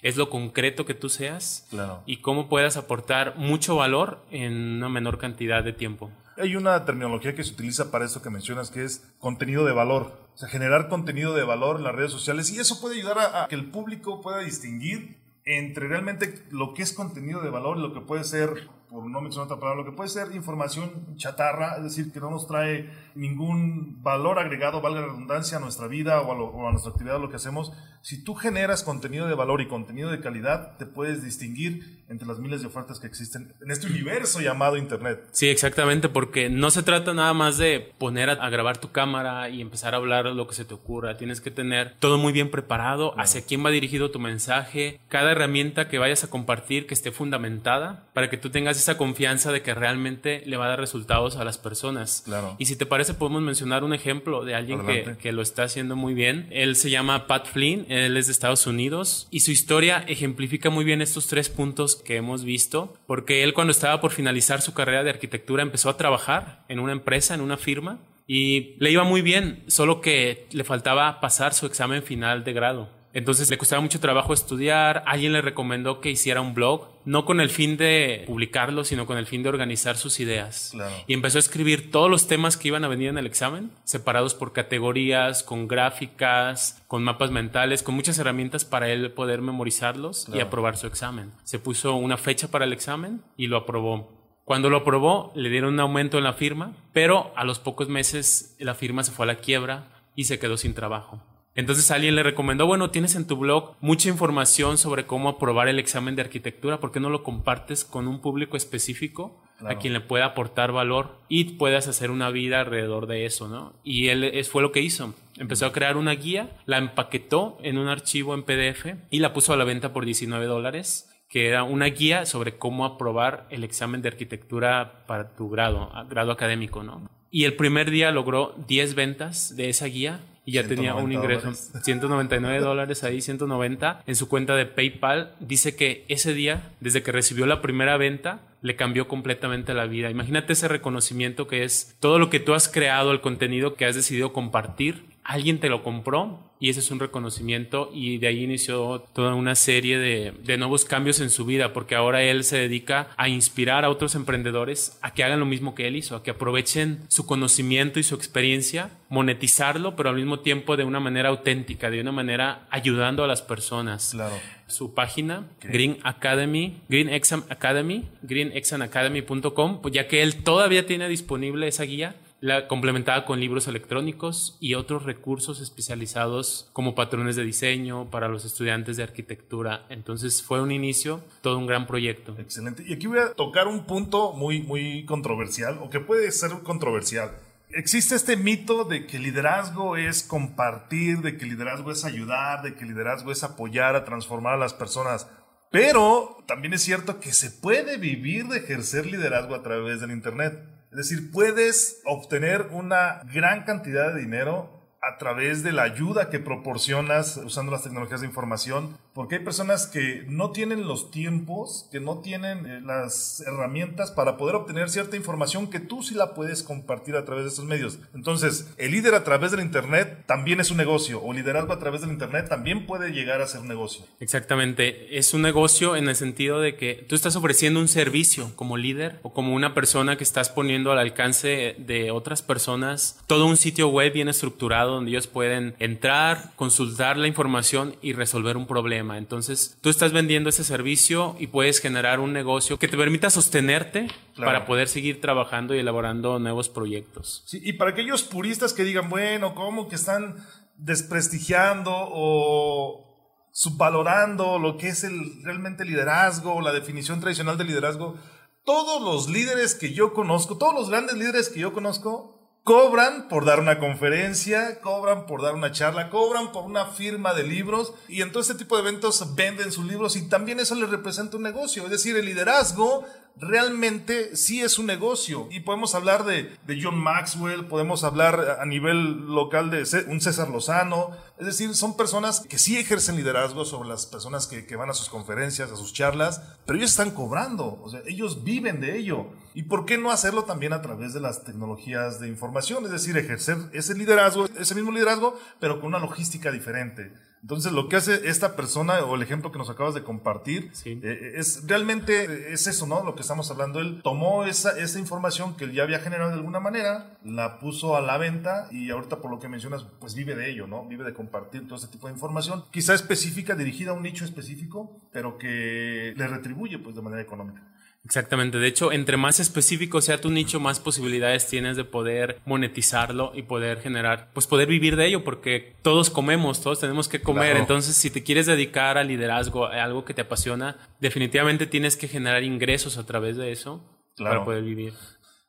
es 0.03 0.17
lo 0.17 0.31
concreto 0.31 0.87
que 0.87 0.95
tú 0.95 1.09
seas 1.09 1.69
y 2.07 2.19
cómo 2.19 2.49
puedas 2.49 2.77
aportar 2.77 3.37
mucho 3.37 3.77
valor 3.77 4.25
en 4.31 4.55
una 4.55 4.89
menor 4.89 5.19
cantidad 5.19 5.63
de 5.63 5.73
tiempo. 5.73 6.11
Hay 6.37 6.57
una 6.57 6.85
terminología 6.87 7.35
que 7.35 7.45
se 7.45 7.53
utiliza 7.53 7.91
para 7.91 8.07
esto 8.07 8.23
que 8.23 8.31
mencionas, 8.31 8.71
que 8.71 8.85
es 8.85 9.05
contenido 9.19 9.67
de 9.67 9.73
valor. 9.73 10.19
O 10.35 10.39
sea, 10.39 10.49
generar 10.49 10.89
contenido 10.89 11.35
de 11.35 11.45
valor 11.45 11.77
en 11.77 11.85
las 11.85 11.95
redes 11.95 12.13
sociales 12.13 12.51
y 12.51 12.59
eso 12.59 12.81
puede 12.81 12.97
ayudar 12.97 13.19
a 13.19 13.47
que 13.47 13.55
el 13.55 13.67
público 13.67 14.23
pueda 14.23 14.39
distinguir 14.39 15.19
entre 15.45 15.89
realmente 15.89 16.45
lo 16.51 16.75
que 16.75 16.83
es 16.83 16.93
contenido 16.93 17.41
de 17.41 17.51
valor 17.51 17.79
y 17.79 17.81
lo 17.81 17.93
que 17.93 18.01
puede 18.01 18.25
ser 18.25 18.69
por 18.91 19.09
no 19.09 19.21
mencionar 19.21 19.47
otra 19.47 19.61
palabra, 19.61 19.85
lo 19.85 19.89
que 19.89 19.97
puede 19.97 20.09
ser 20.09 20.35
información 20.35 21.17
chatarra, 21.17 21.77
es 21.77 21.85
decir, 21.85 22.13
que 22.13 22.19
no 22.19 22.29
nos 22.29 22.49
trae 22.49 22.91
ningún 23.15 24.03
valor 24.03 24.41
agregado, 24.41 24.81
valga 24.81 25.01
la 25.01 25.07
redundancia, 25.07 25.59
a 25.59 25.61
nuestra 25.61 25.87
vida 25.87 26.21
o 26.21 26.67
a, 26.67 26.71
nuestra 26.73 26.91
actividad, 26.91 27.21
lo 27.21 27.31
que 27.31 27.37
hacemos. 27.37 27.73
Si 28.03 28.25
tú 28.25 28.35
generas 28.35 28.83
contenido 28.83 29.29
de 29.29 29.37
valor 29.37 29.61
y 29.61 29.69
contenido 29.69 30.11
de 30.11 30.21
calidad, 30.21 30.77
te 30.77 30.87
puedes 30.87 31.23
distinguir 31.23 32.00
entre 32.11 32.27
las 32.27 32.41
miles 32.41 32.61
de 32.61 32.67
ofertas 32.67 32.99
que 32.99 33.07
existen 33.07 33.55
en 33.63 33.71
este 33.71 33.87
universo 33.87 34.41
llamado 34.41 34.77
Internet. 34.77 35.29
Sí, 35.31 35.49
exactamente, 35.49 36.09
porque 36.09 36.51
no 36.51 36.73
se 36.73 36.83
trata 36.83 37.15
nada 37.15 37.33
más 37.35 37.57
de 37.57 37.93
poner 37.99 38.29
a, 38.31 38.51
grabar 38.51 38.79
tu 38.79 38.91
cámara 38.91 39.49
y 39.49 39.61
empezar 39.61 39.95
a 39.95 39.99
hablar 39.99 40.27
lo 40.27 40.49
que 40.49 40.55
se 40.55 40.65
te 40.65 40.75
ocurra. 40.75 41.17
Tienes 41.17 41.41
que 41.41 41.53
tener 41.53 41.95
todo 42.01 42.19
muy 42.19 42.33
bien 42.33 42.51
preparado, 42.51 43.15
hacia 43.17 43.43
quién 43.43 43.65
va 43.65 43.71
dirigido 43.71 44.11
tu 44.11 44.19
mensaje, 44.19 44.99
cada 45.09 45.31
herramienta 45.31 45.89
que 45.89 46.01
vayas 46.01 46.25
a 46.25 46.31
compartir 46.31 46.89
que 46.89 46.95
esté 46.95 47.13
fundamentada 47.13 48.07
para 48.13 48.29
que 48.29 48.37
tú 48.37 48.51
tengas 48.51 48.77
esa 48.77 48.99
confianza 48.99 49.53
de 49.53 49.63
que 49.63 49.73
realmente 49.73 50.43
le 50.47 50.57
va 50.57 50.67
a 50.67 50.71
dar 50.71 50.81
resultados 50.81 51.37
a 51.37 51.45
las 51.45 51.59
personas. 51.59 52.23
Claro. 52.25 52.57
Y 52.59 52.67
si 52.67 52.75
te 52.75 52.87
parece, 52.87 53.15
podemos 53.15 53.43
mencionar 53.43 53.85
un 53.85 53.95
ejemplo 53.95 54.45
de 54.45 54.57
alguien 54.57 54.85
que, 54.85 55.17
que, 55.17 55.31
lo 55.31 55.43
está 55.43 55.63
haciendo 55.63 55.95
muy 55.95 56.15
bien. 56.15 56.49
Él 56.51 56.75
se 56.75 56.91
llama 56.91 57.29
Pat 57.29 57.47
Flynn, 57.47 57.87
él 57.89 58.17
es 58.17 58.27
de 58.27 58.33
Estados 58.33 58.67
Unidos 58.67 59.29
y 59.31 59.41
su 59.41 59.53
historia 59.53 60.05
ejemplifica 60.09 60.71
muy 60.71 60.85
bien 60.85 61.03
estos 61.03 61.29
tres 61.29 61.49
puntos 61.49 62.00
que 62.03 62.17
hemos 62.17 62.45
visto, 62.45 62.95
porque 63.07 63.43
él 63.43 63.55
cuando 63.55 63.71
estaba 63.71 64.01
por 64.01 64.13
finalizar 64.13 64.61
su 64.61 64.75
carrera 64.75 65.05
de 65.05 65.11
arquitectura 65.11 65.63
empezó 65.63 65.89
a 65.91 65.97
trabajar 65.97 66.65
en 66.69 66.79
una 66.79 66.93
empresa, 66.93 67.35
en 67.35 67.41
una 67.41 67.57
firma, 67.57 68.01
y 68.27 68.77
le 68.79 68.91
iba 68.91 69.03
muy 69.05 69.23
bien, 69.23 69.65
solo 69.67 70.01
que 70.01 70.47
le 70.53 70.65
faltaba 70.65 71.21
pasar 71.21 71.53
su 71.53 71.67
examen 71.67 72.03
final 72.03 72.45
de 72.45 72.53
grado. 72.53 73.00
Entonces 73.13 73.51
le 73.51 73.59
costaba 73.59 73.83
mucho 73.83 73.99
trabajo 73.99 74.33
estudiar, 74.33 75.03
alguien 75.07 75.33
le 75.33 75.43
recomendó 75.43 76.01
que 76.01 76.11
hiciera 76.11 76.41
un 76.41 76.55
blog, 76.55 76.89
no 77.05 77.25
con 77.25 77.41
el 77.41 77.51
fin 77.51 77.77
de 77.77 78.25
publicarlo, 78.27 78.85
sino 78.85 79.07
con 79.07 79.19
el 79.19 79.27
fin 79.27 79.43
de 79.43 79.49
organizar 79.49 79.97
sus 79.97 80.21
ideas. 80.21 80.73
Y 81.07 81.15
empezó 81.15 81.39
a 81.39 81.41
escribir 81.41 81.91
todos 81.91 82.09
los 82.09 82.29
temas 82.29 82.57
que 82.57 82.69
iban 82.69 82.85
a 82.85 82.89
venir 82.89 83.09
en 83.09 83.19
el 83.19 83.27
examen, 83.27 83.73
separados 83.85 84.35
por 84.35 84.53
categorías, 84.53 85.43
con 85.43 85.67
gráficas, 85.67 86.83
con 86.87 87.03
mapas 87.03 87.31
mentales, 87.31 87.83
con 87.83 87.95
muchas 87.95 88.19
herramientas 88.19 88.65
para 88.65 88.89
él 88.91 89.11
poder 89.13 89.43
memorizarlos 89.43 90.29
y 90.33 90.41
aprobar 90.41 90.77
su 90.77 90.87
examen. 90.87 91.33
Se 91.43 91.59
puso 91.59 91.95
una 91.95 92.17
fecha 92.17 92.49
para 92.49 92.65
el 92.65 92.73
examen 92.73 93.23
y 93.37 93.49
lo 93.49 93.57
aprobó. 93.57 94.21
Cuando 94.45 94.69
lo 94.69 94.79
aprobó, 94.79 95.33
le 95.35 95.49
dieron 95.49 95.75
un 95.75 95.81
aumento 95.81 96.19
en 96.19 96.25
la 96.25 96.33
firma, 96.33 96.73
pero 96.93 97.33
a 97.37 97.45
los 97.45 97.59
pocos 97.61 97.89
meses 97.89 98.57
la 98.59 98.75
firma 98.75 99.05
se 99.05 99.13
fue 99.13 99.25
a 99.25 99.29
la 99.29 99.37
quiebra 99.37 99.85
y 100.17 100.25
se 100.25 100.39
quedó 100.39 100.57
sin 100.57 100.75
trabajo. 100.75 101.23
Entonces 101.61 101.91
alguien 101.91 102.17
le 102.17 102.23
recomendó, 102.23 102.67
bueno, 102.67 102.91
tienes 102.91 103.17
en 103.17 103.27
tu 103.27 103.37
blog 103.37 103.77
mucha 103.83 104.09
información 104.09 104.79
sobre 104.79 105.05
cómo 105.05 105.29
aprobar 105.29 105.69
el 105.69 105.79
examen 105.79 106.17
de 106.17 106.23
arquitectura, 106.23 106.81
¿por 106.81 106.91
qué 106.91 107.01
no 107.01 107.11
lo 107.11 107.23
compartes 107.23 107.85
con 107.85 108.09
un 108.09 108.23
público 108.23 108.57
específico 108.57 109.43
a 109.67 109.75
quien 109.75 109.93
le 109.93 110.01
pueda 110.01 110.25
aportar 110.25 110.73
valor 110.73 111.19
y 111.29 111.45
puedas 111.45 111.87
hacer 111.87 112.11
una 112.11 112.31
vida 112.31 112.61
alrededor 112.61 113.07
de 113.07 113.27
eso, 113.27 113.47
¿no? 113.47 113.75
Y 113.85 114.09
él 114.09 114.43
fue 114.47 114.63
lo 114.63 114.73
que 114.73 114.81
hizo. 114.81 115.13
Empezó 115.37 115.67
a 115.67 115.73
crear 115.73 115.99
una 115.99 116.13
guía, 116.13 116.49
la 116.65 116.79
empaquetó 116.79 117.59
en 117.63 117.77
un 117.77 117.89
archivo 117.89 118.33
en 118.33 118.45
PDF 118.45 118.95
y 119.11 119.19
la 119.19 119.35
puso 119.35 119.53
a 119.53 119.59
la 119.59 119.65
venta 119.65 119.93
por 119.93 120.07
19 120.07 120.47
dólares 120.47 121.11
que 121.29 121.47
era 121.47 121.63
una 121.63 121.87
guía 121.87 122.25
sobre 122.25 122.57
cómo 122.57 122.87
aprobar 122.87 123.47
el 123.51 123.65
examen 123.65 124.01
de 124.01 124.09
arquitectura 124.09 125.05
para 125.07 125.37
tu 125.37 125.51
grado, 125.51 125.93
grado 126.09 126.33
académico, 126.33 126.83
¿no? 126.83 127.07
Y 127.31 127.45
el 127.45 127.55
primer 127.55 127.91
día 127.91 128.11
logró 128.13 128.55
10 128.67 128.95
ventas 128.95 129.55
de 129.55 129.69
esa 129.69 129.87
guía 129.87 130.21
y 130.51 130.55
ya 130.55 130.67
tenía 130.67 130.97
un 130.97 131.13
ingreso, 131.13 131.53
199 131.55 132.59
dólares 132.65 133.05
ahí, 133.05 133.21
190 133.21 134.03
en 134.05 134.17
su 134.17 134.29
cuenta 134.29 134.57
de 134.57 134.67
PayPal. 134.67 135.33
Dice 135.39 135.77
que 135.77 136.05
ese 136.09 136.35
día, 136.35 136.73
desde 136.81 137.05
que 137.05 137.13
recibió 137.13 137.47
la 137.47 137.63
primera 137.63 137.97
venta, 137.97 138.41
le 138.61 138.75
cambió 138.75 139.07
completamente 139.07 139.75
la 139.75 139.87
vida. 139.87 140.11
Imagínate 140.11 140.55
ese 140.55 140.67
reconocimiento 140.67 141.47
que 141.47 141.63
es 141.63 141.97
todo 142.01 142.19
lo 142.19 142.31
que 142.31 142.41
tú 142.41 142.55
has 142.55 142.69
creado, 142.69 143.13
el 143.13 143.21
contenido 143.21 143.75
que 143.75 143.87
has 143.87 143.95
decidido 143.95 144.33
compartir 144.33 145.05
alguien 145.25 145.61
te 145.61 145.69
lo 145.69 145.83
compró 145.83 146.51
y 146.61 146.69
ese 146.69 146.81
es 146.81 146.91
un 146.91 147.01
reconocimiento 147.01 147.91
y 147.93 148.19
de 148.19 148.27
ahí 148.27 148.45
inició 148.45 149.05
toda 149.15 149.35
una 149.35 149.55
serie 149.55 149.99
de, 149.99 150.33
de, 150.45 150.59
nuevos 150.59 150.85
cambios 150.85 151.21
en 151.21 151.31
su 151.31 151.47
vida 151.47 151.73
porque 151.73 151.95
ahora 151.95 152.23
él 152.23 152.45
se 152.45 152.59
dedica 152.59 153.09
a 153.17 153.29
inspirar 153.29 153.85
a 153.85 153.91
otros 153.91 154.15
emprendedores 154.15 154.99
a 155.01 155.15
que 155.15 155.25
hagan 155.25 155.41
lo 155.41 155.47
mismo 155.47 155.75
que 155.75 155.89
él 155.89 155.97
hizo, 155.97 156.17
a 156.17 156.23
que 156.23 156.33
aprovechen 156.33 157.01
su 157.09 157.25
conocimiento 157.25 157.99
y 157.99 158.03
su 158.03 158.15
experiencia, 158.15 158.91
monetizarlo, 159.09 159.97
pero 159.97 160.11
al 160.11 160.17
mismo 160.17 160.41
tiempo 160.41 160.77
de 160.77 160.85
una 160.85 161.01
manera 161.01 161.31
auténtica, 161.31 161.91
de 161.91 162.01
una 162.01 162.13
manera 162.13 162.67
ayudando 162.71 163.25
a 163.25 163.27
las 163.27 163.41
personas. 163.41 164.11
Claro. 164.13 164.35
Su 164.67 164.95
página, 164.95 165.49
Green 165.63 165.99
Academy, 166.03 166.81
Green 166.89 167.09
Exam 167.09 167.45
Academy, 167.49 168.05
greenexamacademy.com, 168.23 169.81
pues 169.81 169.95
ya 169.95 170.07
que 170.07 170.23
él 170.23 170.45
todavía 170.45 170.87
tiene 170.87 171.09
disponible 171.09 171.67
esa 171.67 171.85
guía 171.85 172.15
la 172.41 172.69
complementada 172.69 173.25
con 173.27 173.39
libros 173.39 173.69
electrónicos 173.69 174.57
y 174.61 174.75
otros 174.75 175.05
recursos 175.05 175.61
especializados 175.61 176.71
como 176.73 176.95
patrones 176.95 177.37
de 177.37 177.45
diseño 177.45 178.11
para 178.11 178.29
los 178.29 178.45
estudiantes 178.45 178.97
de 178.97 179.03
arquitectura. 179.03 179.85
Entonces 179.91 180.43
fue 180.43 180.63
un 180.63 180.73
inicio, 180.73 181.23
todo 181.43 181.59
un 181.59 181.67
gran 181.67 181.87
proyecto. 181.87 182.35
Excelente. 182.39 182.83
Y 182.87 182.95
aquí 182.95 183.07
voy 183.07 183.19
a 183.19 183.35
tocar 183.35 183.69
un 183.69 183.85
punto 183.85 184.33
muy, 184.33 184.63
muy 184.63 185.05
controversial, 185.05 185.79
o 185.83 185.91
que 185.91 186.01
puede 186.01 186.31
ser 186.33 186.51
controversial. 186.63 187.31
Existe 187.73 188.17
este 188.17 188.37
mito 188.37 188.85
de 188.85 189.07
que 189.07 189.19
liderazgo 189.19 189.97
es 189.97 190.25
compartir, 190.25 191.19
de 191.19 191.37
que 191.37 191.47
liderazgo 191.47 191.93
es 191.93 192.05
ayudar, 192.05 192.63
de 192.63 192.75
que 192.75 192.85
liderazgo 192.85 193.31
es 193.31 193.45
apoyar 193.45 193.95
a 193.95 194.05
transformar 194.05 194.55
a 194.55 194.59
las 194.59 194.75
personas. 194.75 195.29
Pero 195.71 196.43
también 196.49 196.75
es 196.75 196.83
cierto 196.83 197.21
que 197.21 197.33
se 197.33 197.51
puede 197.51 197.97
vivir 197.97 198.49
de 198.49 198.59
ejercer 198.59 199.07
liderazgo 199.07 199.55
a 199.55 199.63
través 199.63 200.01
del 200.01 200.11
Internet. 200.11 200.59
Es 200.91 200.97
decir, 200.97 201.31
puedes 201.31 202.01
obtener 202.05 202.69
una 202.73 203.23
gran 203.33 203.63
cantidad 203.63 204.13
de 204.13 204.21
dinero 204.21 204.81
a 205.01 205.19
través 205.19 205.63
de 205.63 205.73
la 205.73 205.85
ayuda 205.85 206.31
que 206.31 206.41
proporcionas 206.41 207.37
usando 207.37 207.71
las 207.71 207.85
tecnologías 207.85 208.21
de 208.21 208.27
información, 208.27 208.99
porque 209.13 209.37
hay 209.37 209.45
personas 209.45 209.87
que 209.87 210.25
no 210.29 210.51
tienen 210.51 210.87
los 210.87 211.11
tiempos, 211.11 211.89
que 211.91 212.01
no 212.01 212.19
tienen 212.19 212.67
eh, 212.67 212.81
las 212.81 213.43
herramientas 213.47 214.11
para 214.11 214.37
poder 214.37 214.55
obtener 214.55 214.89
cierta 214.89 215.17
información 215.17 215.69
que 215.69 215.81
tú 215.81 216.03
sí 216.03 216.15
la 216.15 216.35
puedes 216.35 216.63
compartir 216.63 217.17
a 217.17 217.25
través 217.25 217.45
de 217.45 217.51
estos 217.51 217.65
medios. 217.65 217.99
Entonces, 218.15 218.73
el 218.77 218.93
líder 218.93 219.15
a 219.15 219.25
través 219.25 219.51
del 219.51 219.61
Internet 219.61 220.25
también 220.27 220.61
es 220.61 220.71
un 220.71 220.77
negocio, 220.77 221.23
o 221.23 221.33
liderazgo 221.33 221.73
a 221.73 221.79
través 221.79 222.03
del 222.03 222.11
Internet 222.11 222.49
también 222.49 222.87
puede 222.87 223.11
llegar 223.11 223.41
a 223.41 223.47
ser 223.47 223.63
negocio. 223.63 224.05
Exactamente, 224.21 225.19
es 225.19 225.35
un 225.35 225.43
negocio 225.43 225.97
en 225.97 226.09
el 226.09 226.17
sentido 226.17 226.61
de 226.61 226.77
que 226.77 227.05
tú 227.09 227.15
estás 227.15 227.37
ofreciendo 227.37 227.81
un 227.81 227.89
servicio 227.89 228.53
como 228.55 228.77
líder 228.77 229.19
o 229.23 229.33
como 229.33 229.55
una 229.55 229.75
persona 229.75 230.17
que 230.17 230.25
estás 230.25 230.51
poniendo 230.51 230.93
al 230.93 230.99
alcance 230.99 231.75
de 231.79 232.11
otras 232.11 232.43
personas, 232.43 233.19
todo 233.27 233.47
un 233.47 233.57
sitio 233.57 233.89
web 233.89 234.13
bien 234.13 234.29
estructurado 234.29 234.95
donde 234.95 235.11
ellos 235.11 235.27
pueden 235.27 235.75
entrar, 235.79 236.53
consultar 236.57 237.17
la 237.17 237.27
información 237.27 237.97
y 238.03 238.13
resolver 238.13 238.57
un 238.57 238.67
problema. 238.67 239.00
Entonces, 239.01 239.79
tú 239.81 239.89
estás 239.91 240.13
vendiendo 240.13 240.49
ese 240.51 240.65
servicio 240.65 241.37
y 241.39 241.49
puedes 241.49 241.81
generar 241.81 242.21
un 242.21 242.33
negocio 242.33 242.79
que 242.79 242.89
te 242.89 242.97
permita 242.97 243.31
sostenerte 243.31 244.09
para 244.37 244.67
poder 244.67 244.89
seguir 244.89 245.21
trabajando 245.21 245.75
y 245.75 245.79
elaborando 245.79 246.39
nuevos 246.39 246.69
proyectos. 246.69 247.43
Sí, 247.47 247.61
y 247.63 247.75
para 247.75 247.91
aquellos 247.91 248.23
puristas 248.23 248.73
que 248.73 248.85
digan, 248.85 249.09
bueno, 249.09 249.55
¿cómo 249.55 249.89
que 249.89 249.97
están 249.97 250.37
desprestigiando 250.77 251.93
o 251.95 253.49
subvalorando 253.53 254.59
lo 254.59 254.77
que 254.77 254.89
es 254.89 255.05
el 255.05 255.43
realmente 255.45 255.85
liderazgo, 255.85 256.61
la 256.61 256.73
definición 256.73 257.21
tradicional 257.21 257.59
de 257.59 257.65
liderazgo? 257.65 258.17
Todos 258.65 259.03
los 259.03 259.29
líderes 259.29 259.75
que 259.75 259.93
yo 259.93 260.13
conozco, 260.13 260.59
todos 260.59 260.75
los 260.75 260.91
grandes 260.91 261.17
líderes 261.17 261.49
que 261.49 261.61
yo 261.61 261.73
conozco, 261.73 262.40
cobran 262.65 263.29
por 263.29 263.45
dar 263.45 263.61
una 263.61 263.79
conferencia, 263.79 264.81
cobran 264.81 265.27
por 265.27 265.43
dar 265.43 265.55
una 265.55 265.73
charla, 265.73 266.11
cobran 266.11 266.53
por 266.53 266.65
una 266.65 266.87
firma 266.87 267.35
de 267.35 267.45
libros 267.45 267.95
y 268.09 268.23
en 268.23 268.33
todo 268.33 268.43
este 268.43 268.55
tipo 268.55 268.77
de 268.77 268.83
eventos 268.83 269.35
venden 269.35 269.73
sus 269.73 269.87
libros 269.87 270.17
y 270.17 270.29
también 270.29 270.61
eso 270.61 270.75
les 270.75 270.91
representa 270.91 271.37
un 271.37 271.43
negocio. 271.43 271.85
Es 271.85 271.91
decir, 271.91 272.17
el 272.17 272.27
liderazgo 272.27 273.05
realmente 273.37 274.37
sí 274.37 274.61
es 274.61 274.79
un 274.79 274.87
negocio. 274.87 275.49
Y 275.51 275.61
podemos 275.61 275.95
hablar 275.95 276.25
de, 276.25 276.59
John 276.81 276.99
Maxwell, 276.99 277.67
podemos 277.67 278.05
hablar 278.05 278.59
a 278.61 278.67
nivel 278.67 279.27
local 279.27 279.71
de 279.71 279.85
un 280.09 280.21
César 280.21 280.49
Lozano. 280.51 281.11
Es 281.39 281.47
decir, 281.47 281.75
son 281.75 281.97
personas 281.97 282.41
que 282.41 282.59
sí 282.59 282.77
ejercen 282.77 283.17
liderazgo 283.17 283.65
sobre 283.65 283.89
las 283.89 284.07
personas 284.07 284.47
que, 284.47 284.67
que 284.67 284.77
van 284.77 284.91
a 284.91 284.95
sus 284.95 285.09
conferencias, 285.09 285.71
a 285.71 285.77
sus 285.77 285.93
charlas, 285.93 286.43
pero 286.67 286.79
ellos 286.79 286.91
están 286.91 287.13
cobrando, 287.13 287.81
o 287.83 287.89
sea, 287.89 288.01
ellos 288.07 288.45
viven 288.45 288.81
de 288.81 288.99
ello. 288.99 289.29
¿Y 289.55 289.65
por 289.65 289.85
qué 289.85 289.99
no 289.99 290.11
hacerlo 290.11 290.45
también 290.45 290.73
a 290.73 290.83
través 290.83 291.13
de 291.13 291.21
las 291.21 291.45
tecnologías 291.45 292.21
de 292.21 292.29
información? 292.29 292.85
Es 292.85 292.93
decir, 292.93 293.17
ejercer 293.17 293.57
ese 293.73 293.95
liderazgo, 293.95 294.47
ese 294.59 294.75
mismo 294.75 294.93
liderazgo, 294.93 295.39
pero 295.59 295.81
con 295.81 295.89
una 295.89 295.99
logística 295.99 296.53
diferente. 296.53 297.13
Entonces, 297.43 297.73
lo 297.73 297.89
que 297.89 297.97
hace 297.97 298.29
esta 298.29 298.55
persona 298.55 299.01
o 299.05 299.15
el 299.15 299.23
ejemplo 299.23 299.51
que 299.51 299.59
nos 299.59 299.71
acabas 299.71 299.95
de 299.95 300.03
compartir 300.03 300.73
eh, 300.85 301.33
es 301.37 301.67
realmente 301.67 302.53
es 302.53 302.67
eso, 302.67 302.87
¿no? 302.87 303.03
Lo 303.03 303.15
que 303.15 303.23
estamos 303.23 303.51
hablando. 303.51 303.81
Él 303.81 304.01
tomó 304.03 304.45
esa, 304.45 304.79
esa 304.79 304.99
información 304.99 305.57
que 305.57 305.65
él 305.65 305.73
ya 305.73 305.83
había 305.83 306.01
generado 306.01 306.31
de 306.31 306.37
alguna 306.37 306.61
manera, 306.61 307.19
la 307.25 307.59
puso 307.59 307.97
a 307.97 308.03
la 308.03 308.19
venta 308.19 308.69
y 308.71 308.91
ahorita, 308.91 309.21
por 309.21 309.31
lo 309.31 309.39
que 309.39 309.49
mencionas, 309.49 309.87
pues 310.01 310.15
vive 310.15 310.35
de 310.37 310.51
ello, 310.51 310.67
¿no? 310.67 310.87
Vive 310.87 311.05
de 311.05 311.15
compartir 311.15 311.67
todo 311.67 311.77
este 311.77 311.89
tipo 311.89 312.09
de 312.09 312.13
información, 312.13 312.65
quizá 312.71 312.95
específica, 312.95 313.55
dirigida 313.55 313.93
a 313.93 313.95
un 313.95 314.03
nicho 314.03 314.25
específico, 314.25 314.99
pero 315.13 315.39
que 315.39 316.13
le 316.17 316.27
retribuye, 316.27 316.79
pues, 316.79 316.95
de 316.95 317.03
manera 317.03 317.23
económica. 317.23 317.63
Exactamente. 318.05 318.59
De 318.59 318.67
hecho, 318.67 318.93
entre 318.93 319.17
más 319.17 319.41
específico 319.41 320.01
sea 320.01 320.21
tu 320.21 320.31
nicho, 320.31 320.59
más 320.59 320.81
posibilidades 320.81 321.47
tienes 321.47 321.77
de 321.77 321.85
poder 321.85 322.41
monetizarlo 322.47 323.33
y 323.35 323.43
poder 323.43 323.81
generar, 323.81 324.31
pues 324.33 324.47
poder 324.47 324.69
vivir 324.69 324.97
de 324.97 325.07
ello, 325.07 325.23
porque 325.23 325.77
todos 325.83 326.11
comemos, 326.11 326.63
todos 326.63 326.81
tenemos 326.81 327.09
que 327.09 327.21
comer. 327.21 327.57
Entonces, 327.57 327.95
si 327.95 328.11
te 328.11 328.23
quieres 328.23 328.47
dedicar 328.47 328.97
al 328.97 329.09
liderazgo, 329.09 329.67
a 329.67 329.85
algo 329.85 330.05
que 330.05 330.15
te 330.15 330.23
apasiona, 330.23 330.79
definitivamente 331.01 331.67
tienes 331.67 331.97
que 331.97 332.09
generar 332.09 332.43
ingresos 332.43 332.97
a 332.97 333.05
través 333.05 333.37
de 333.37 333.53
eso 333.53 333.85
para 334.17 334.45
poder 334.45 334.65
vivir. 334.65 334.95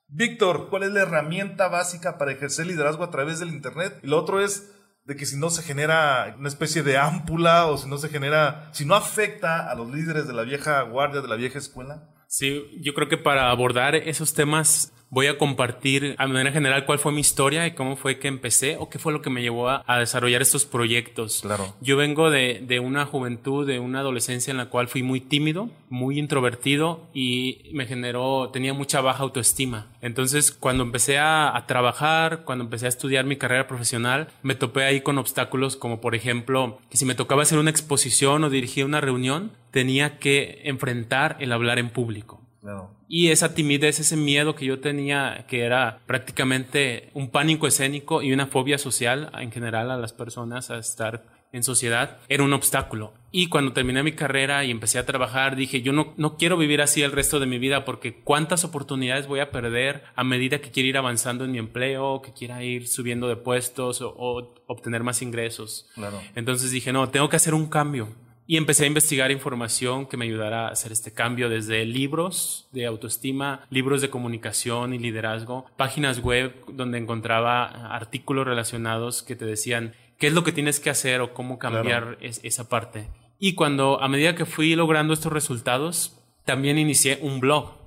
Víctor, 0.08 0.68
¿cuál 0.70 0.84
es 0.84 0.92
la 0.92 1.04
herramienta 1.04 1.70
básica 1.70 2.18
para 2.18 2.34
ejercer 2.34 2.68
liderazgo 2.68 3.06
a 3.06 3.12
través 3.12 3.40
del 3.40 3.50
Internet? 3.50 3.98
Y 4.04 4.08
lo 4.08 4.18
otro 4.18 4.42
es 4.42 4.74
de 5.06 5.16
que 5.16 5.26
si 5.26 5.38
no 5.38 5.50
se 5.50 5.64
genera 5.64 6.36
una 6.38 6.50
especie 6.50 6.84
de 6.84 6.98
ámpula 6.98 7.66
o 7.68 7.78
si 7.78 7.88
no 7.90 7.98
se 7.98 8.10
genera, 8.10 8.70
si 8.74 8.86
no 8.86 8.96
afecta 8.96 9.72
a 9.72 9.76
los 9.76 9.90
líderes 9.90 10.28
de 10.28 10.34
la 10.34 10.44
vieja 10.44 10.82
guardia, 10.82 11.22
de 11.22 11.30
la 11.30 11.36
vieja 11.36 11.58
escuela. 11.58 12.10
Sí, 12.32 12.80
yo 12.80 12.94
creo 12.94 13.10
que 13.10 13.18
para 13.18 13.52
abordar 13.52 13.94
esos 13.94 14.34
temas 14.34 14.94
voy 15.12 15.28
a 15.28 15.38
compartir 15.38 16.16
a 16.18 16.26
manera 16.26 16.52
general 16.52 16.86
cuál 16.86 16.98
fue 16.98 17.12
mi 17.12 17.20
historia 17.20 17.68
y 17.68 17.72
cómo 17.72 17.98
fue 17.98 18.18
que 18.18 18.30
empecé 18.30 18.78
o 18.78 18.90
qué 18.90 18.98
fue 18.98 19.12
lo 19.12 19.22
que 19.22 19.30
me 19.30 19.42
llevó 19.42 19.70
a, 19.70 19.84
desarrollar 20.00 20.42
estos 20.42 20.66
proyectos. 20.66 21.42
Claro. 21.42 21.76
Yo 21.82 21.98
vengo 21.98 22.30
de, 22.30 22.64
de, 22.66 22.80
una 22.80 23.06
juventud, 23.06 23.68
de 23.68 23.80
una 23.80 24.00
adolescencia 24.00 24.52
en 24.52 24.58
la 24.58 24.70
cual 24.70 24.88
fui 24.88 25.04
muy 25.04 25.20
tímido, 25.20 25.70
muy 25.90 26.18
introvertido 26.18 27.02
y 27.14 27.70
me 27.74 27.86
generó, 27.86 28.50
tenía 28.52 28.74
mucha 28.74 29.02
baja 29.02 29.24
autoestima. 29.24 29.88
Entonces, 30.02 30.52
cuando 30.52 30.84
empecé 30.84 31.20
a, 31.20 31.56
a 31.56 31.68
trabajar, 31.68 32.44
cuando 32.46 32.64
empecé 32.64 32.86
a 32.86 32.90
estudiar 32.90 33.26
mi 33.26 33.36
carrera 33.36 33.68
profesional, 33.68 34.30
me 34.44 34.56
topé 34.56 34.84
ahí 34.86 35.02
con 35.02 35.18
obstáculos 35.18 35.76
como, 35.76 36.00
por 36.00 36.16
ejemplo, 36.16 36.80
que 36.90 36.98
si 36.98 37.06
me 37.06 37.16
tocaba 37.16 37.44
hacer 37.44 37.60
una 37.60 37.70
exposición 37.70 38.46
o 38.46 38.50
dirigir 38.50 38.86
una 38.86 39.02
reunión, 39.02 39.52
tenía 39.72 40.20
que 40.20 40.62
enfrentar 40.64 41.36
el 41.40 41.52
hablar 41.52 41.80
en 41.80 41.90
público. 41.90 42.41
Y 43.08 43.30
esa 43.30 43.54
timidez, 43.54 44.00
ese 44.00 44.16
miedo 44.16 44.56
que 44.56 44.66
yo 44.66 44.80
tenía, 44.80 45.46
que 45.48 45.62
era 45.62 46.00
prácticamente 46.06 47.10
un 47.14 47.30
pánico 47.30 47.68
escénico 47.68 48.22
y 48.22 48.34
una 48.34 48.48
fobia 48.48 48.78
social 48.78 49.32
en 49.40 49.52
general 49.52 49.92
a 49.92 49.98
las 49.98 50.14
personas 50.14 50.70
a 50.70 50.78
estar 50.78 51.24
en 51.54 51.64
sociedad, 51.64 52.20
era 52.30 52.44
un 52.44 52.54
obstáculo. 52.54 53.14
Y 53.30 53.48
cuando 53.48 53.74
terminé 53.74 54.04
mi 54.04 54.14
carrera 54.14 54.64
y 54.64 54.72
empecé 54.72 55.00
a 55.00 55.06
trabajar, 55.06 55.58
dije, 55.58 55.82
yo 55.82 55.92
no, 55.92 56.14
no 56.16 56.38
quiero 56.38 56.56
vivir 56.56 56.82
así 56.82 57.02
el 57.02 57.12
resto 57.12 57.42
de 57.42 57.46
mi 57.46 57.60
vida 57.60 57.84
porque 57.84 58.22
cuántas 58.24 58.64
oportunidades 58.64 59.28
voy 59.28 59.42
a 59.42 59.52
perder 59.52 60.04
a 60.16 60.24
medida 60.24 60.60
que 60.60 60.72
quiera 60.72 60.90
ir 60.90 60.98
avanzando 60.98 61.44
en 61.44 61.52
mi 61.52 61.58
empleo, 61.58 62.22
que 62.22 62.32
quiera 62.32 62.64
ir 62.64 62.88
subiendo 62.88 63.28
de 63.28 63.36
puestos 63.36 64.02
o, 64.02 64.14
o 64.18 64.54
obtener 64.68 65.04
más 65.04 65.22
ingresos. 65.22 65.90
Claro. 65.96 66.22
Entonces 66.36 66.72
dije, 66.72 66.94
no, 66.94 67.10
tengo 67.10 67.28
que 67.28 67.36
hacer 67.36 67.54
un 67.54 67.68
cambio 67.68 68.08
y 68.52 68.58
empecé 68.58 68.84
a 68.84 68.88
investigar 68.88 69.32
información 69.32 70.08
que 70.08 70.18
me 70.18 70.26
ayudara 70.26 70.68
a 70.68 70.72
hacer 70.72 70.92
este 70.92 71.14
cambio 71.14 71.48
desde 71.48 71.86
libros 71.86 72.68
de 72.74 72.86
autoestima, 72.86 73.66
libros 73.70 74.02
de 74.02 74.10
comunicación 74.10 74.94
y 74.94 75.00
liderazgo, 75.00 75.68
páginas 75.78 76.20
web 76.20 76.54
donde 76.68 76.98
encontraba 76.98 77.64
artículos 77.96 78.46
relacionados 78.46 79.24
que 79.24 79.38
te 79.38 79.46
decían 79.46 79.94
qué 80.18 80.28
es 80.28 80.34
lo 80.34 80.44
que 80.44 80.52
tienes 80.52 80.82
que 80.82 80.90
hacer 80.90 81.22
o 81.22 81.34
cómo 81.34 81.60
cambiar 81.60 82.18
esa 82.20 82.68
parte. 82.68 83.08
Y 83.40 83.54
cuando 83.54 84.02
a 84.02 84.10
medida 84.10 84.36
que 84.36 84.44
fui 84.44 84.76
logrando 84.76 85.14
estos 85.14 85.32
resultados, 85.32 86.22
también 86.44 86.78
inicié 86.78 87.20
un 87.22 87.40
blog 87.40 87.81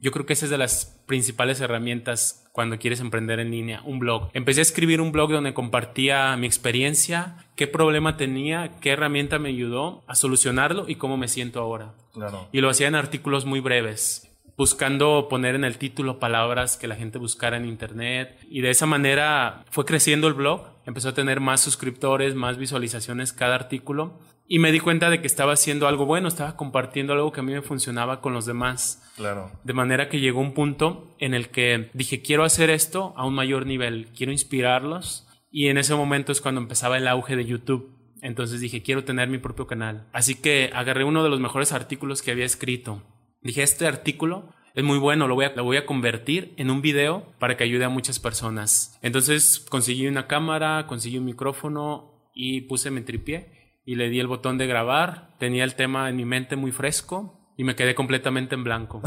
yo 0.00 0.12
creo 0.12 0.26
que 0.26 0.34
esa 0.34 0.46
es 0.46 0.50
de 0.50 0.58
las 0.58 1.00
principales 1.06 1.60
herramientas 1.60 2.44
cuando 2.52 2.78
quieres 2.78 3.00
emprender 3.00 3.40
en 3.40 3.50
línea, 3.50 3.82
un 3.84 3.98
blog. 3.98 4.30
Empecé 4.34 4.60
a 4.60 4.62
escribir 4.62 5.00
un 5.00 5.12
blog 5.12 5.30
donde 5.30 5.54
compartía 5.54 6.36
mi 6.36 6.46
experiencia, 6.46 7.46
qué 7.56 7.66
problema 7.66 8.16
tenía, 8.16 8.72
qué 8.80 8.90
herramienta 8.90 9.38
me 9.38 9.48
ayudó 9.48 10.02
a 10.06 10.14
solucionarlo 10.14 10.88
y 10.88 10.96
cómo 10.96 11.16
me 11.16 11.28
siento 11.28 11.60
ahora. 11.60 11.94
Claro. 12.12 12.48
Y 12.52 12.60
lo 12.60 12.68
hacía 12.68 12.88
en 12.88 12.94
artículos 12.94 13.44
muy 13.44 13.60
breves. 13.60 14.27
Buscando 14.58 15.28
poner 15.30 15.54
en 15.54 15.62
el 15.62 15.78
título 15.78 16.18
palabras 16.18 16.76
que 16.76 16.88
la 16.88 16.96
gente 16.96 17.18
buscara 17.18 17.56
en 17.56 17.64
internet 17.64 18.44
y 18.50 18.60
de 18.60 18.70
esa 18.70 18.86
manera 18.86 19.64
fue 19.70 19.84
creciendo 19.84 20.26
el 20.26 20.34
blog, 20.34 20.66
empezó 20.84 21.10
a 21.10 21.14
tener 21.14 21.38
más 21.38 21.60
suscriptores, 21.60 22.34
más 22.34 22.58
visualizaciones 22.58 23.32
cada 23.32 23.54
artículo 23.54 24.18
y 24.48 24.58
me 24.58 24.72
di 24.72 24.80
cuenta 24.80 25.10
de 25.10 25.20
que 25.20 25.28
estaba 25.28 25.52
haciendo 25.52 25.86
algo 25.86 26.06
bueno, 26.06 26.26
estaba 26.26 26.56
compartiendo 26.56 27.12
algo 27.12 27.30
que 27.30 27.38
a 27.38 27.44
mí 27.44 27.52
me 27.52 27.62
funcionaba 27.62 28.20
con 28.20 28.32
los 28.32 28.46
demás. 28.46 29.08
Claro. 29.14 29.52
De 29.62 29.74
manera 29.74 30.08
que 30.08 30.18
llegó 30.18 30.40
un 30.40 30.54
punto 30.54 31.14
en 31.20 31.34
el 31.34 31.50
que 31.50 31.90
dije, 31.94 32.20
quiero 32.20 32.42
hacer 32.42 32.68
esto 32.68 33.14
a 33.16 33.24
un 33.24 33.34
mayor 33.34 33.64
nivel, 33.64 34.08
quiero 34.16 34.32
inspirarlos 34.32 35.28
y 35.52 35.68
en 35.68 35.78
ese 35.78 35.94
momento 35.94 36.32
es 36.32 36.40
cuando 36.40 36.60
empezaba 36.60 36.98
el 36.98 37.06
auge 37.06 37.36
de 37.36 37.44
YouTube. 37.44 37.94
Entonces 38.22 38.60
dije, 38.60 38.82
quiero 38.82 39.04
tener 39.04 39.28
mi 39.28 39.38
propio 39.38 39.68
canal. 39.68 40.08
Así 40.12 40.34
que 40.34 40.72
agarré 40.74 41.04
uno 41.04 41.22
de 41.22 41.30
los 41.30 41.38
mejores 41.38 41.70
artículos 41.70 42.22
que 42.22 42.32
había 42.32 42.44
escrito 42.44 43.04
Dije, 43.40 43.62
este 43.62 43.86
artículo 43.86 44.52
es 44.74 44.84
muy 44.84 44.98
bueno, 44.98 45.26
lo 45.26 45.34
voy, 45.34 45.46
a, 45.46 45.52
lo 45.54 45.64
voy 45.64 45.76
a 45.76 45.86
convertir 45.86 46.54
en 46.56 46.70
un 46.70 46.82
video 46.82 47.32
para 47.38 47.56
que 47.56 47.64
ayude 47.64 47.84
a 47.84 47.88
muchas 47.88 48.18
personas. 48.18 48.98
Entonces 49.02 49.64
conseguí 49.68 50.06
una 50.06 50.26
cámara, 50.26 50.86
conseguí 50.86 51.18
un 51.18 51.24
micrófono 51.24 52.30
y 52.34 52.62
puse 52.62 52.90
mi 52.90 53.00
tripié 53.00 53.80
y 53.84 53.96
le 53.96 54.08
di 54.08 54.20
el 54.20 54.26
botón 54.26 54.58
de 54.58 54.66
grabar. 54.66 55.34
Tenía 55.38 55.64
el 55.64 55.74
tema 55.74 56.08
en 56.08 56.16
mi 56.16 56.24
mente 56.24 56.56
muy 56.56 56.72
fresco 56.72 57.52
y 57.56 57.64
me 57.64 57.74
quedé 57.74 57.96
completamente 57.96 58.54
en 58.54 58.62
blanco. 58.62 59.02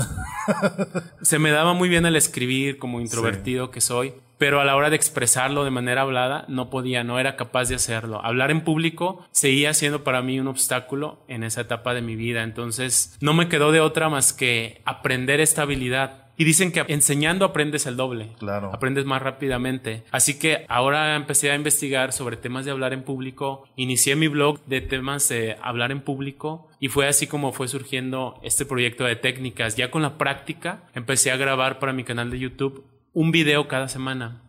Se 1.22 1.40
me 1.40 1.52
daba 1.52 1.74
muy 1.74 1.88
bien 1.88 2.06
el 2.06 2.18
escribir 2.18 2.78
como 2.78 3.00
introvertido 3.00 3.72
que 3.72 3.80
soy, 3.80 4.14
pero 4.42 4.60
a 4.60 4.66
la 4.66 4.76
hora 4.76 4.90
de 4.90 4.96
expresarlo 4.96 5.64
de 5.64 5.70
manera 5.70 6.02
hablada 6.02 6.46
no 6.48 6.72
podía, 6.72 7.04
no 7.04 7.20
era 7.20 7.36
capaz 7.36 7.70
de 7.70 7.76
hacerlo. 7.76 8.26
Hablar 8.26 8.50
en 8.50 8.62
público 8.62 9.24
seguía 9.30 9.72
siendo 9.76 10.04
para 10.04 10.24
mí 10.24 10.40
un 10.40 10.48
obstáculo 10.48 11.24
en 11.28 11.44
esa 11.44 11.62
etapa 11.62 11.94
de 11.94 12.02
mi 12.02 12.16
vida, 12.16 12.42
entonces 12.42 13.16
no 13.22 13.36
me 13.36 13.48
quedó 13.50 13.72
de 13.72 13.82
otra 13.82 14.10
más 14.10 14.34
que 14.34 14.82
aprender 14.84 15.42
esta 15.42 15.62
habilidad 15.62 16.32
y 16.38 16.44
dicen 16.44 16.72
que 16.72 16.84
enseñando 16.88 17.46
aprendes 17.46 17.86
el 17.86 17.98
doble. 17.98 18.32
Claro. 18.40 18.72
Aprendes 18.74 19.06
más 19.06 19.22
rápidamente. 19.22 20.06
Así 20.10 20.40
que 20.40 20.66
ahora 20.70 21.16
empecé 21.16 21.52
a 21.52 21.56
investigar 21.56 22.12
sobre 22.12 22.36
temas 22.36 22.66
de 22.66 22.72
hablar 22.72 22.94
en 22.94 23.04
público. 23.04 23.66
Inicié 23.76 24.16
mi 24.16 24.28
blog 24.28 24.66
de 24.66 24.82
temas 24.82 25.30
de 25.30 25.56
hablar 25.62 25.92
en 25.92 26.02
público 26.02 26.68
y 26.80 26.88
fue 26.88 27.08
así 27.08 27.28
como 27.28 27.52
fue 27.52 27.68
surgiendo 27.68 28.40
este 28.42 28.66
proyecto 28.66 29.04
de 29.04 29.18
técnicas. 29.18 29.76
Ya 29.76 29.92
con 29.92 30.02
la 30.02 30.18
práctica 30.18 30.82
empecé 30.96 31.30
a 31.30 31.38
grabar 31.38 31.78
para 31.78 31.94
mi 31.94 32.04
canal 32.04 32.32
de 32.32 32.40
YouTube 32.40 32.86
un 33.14 33.32
video 33.32 33.68
cada 33.68 33.88
semana. 33.88 34.42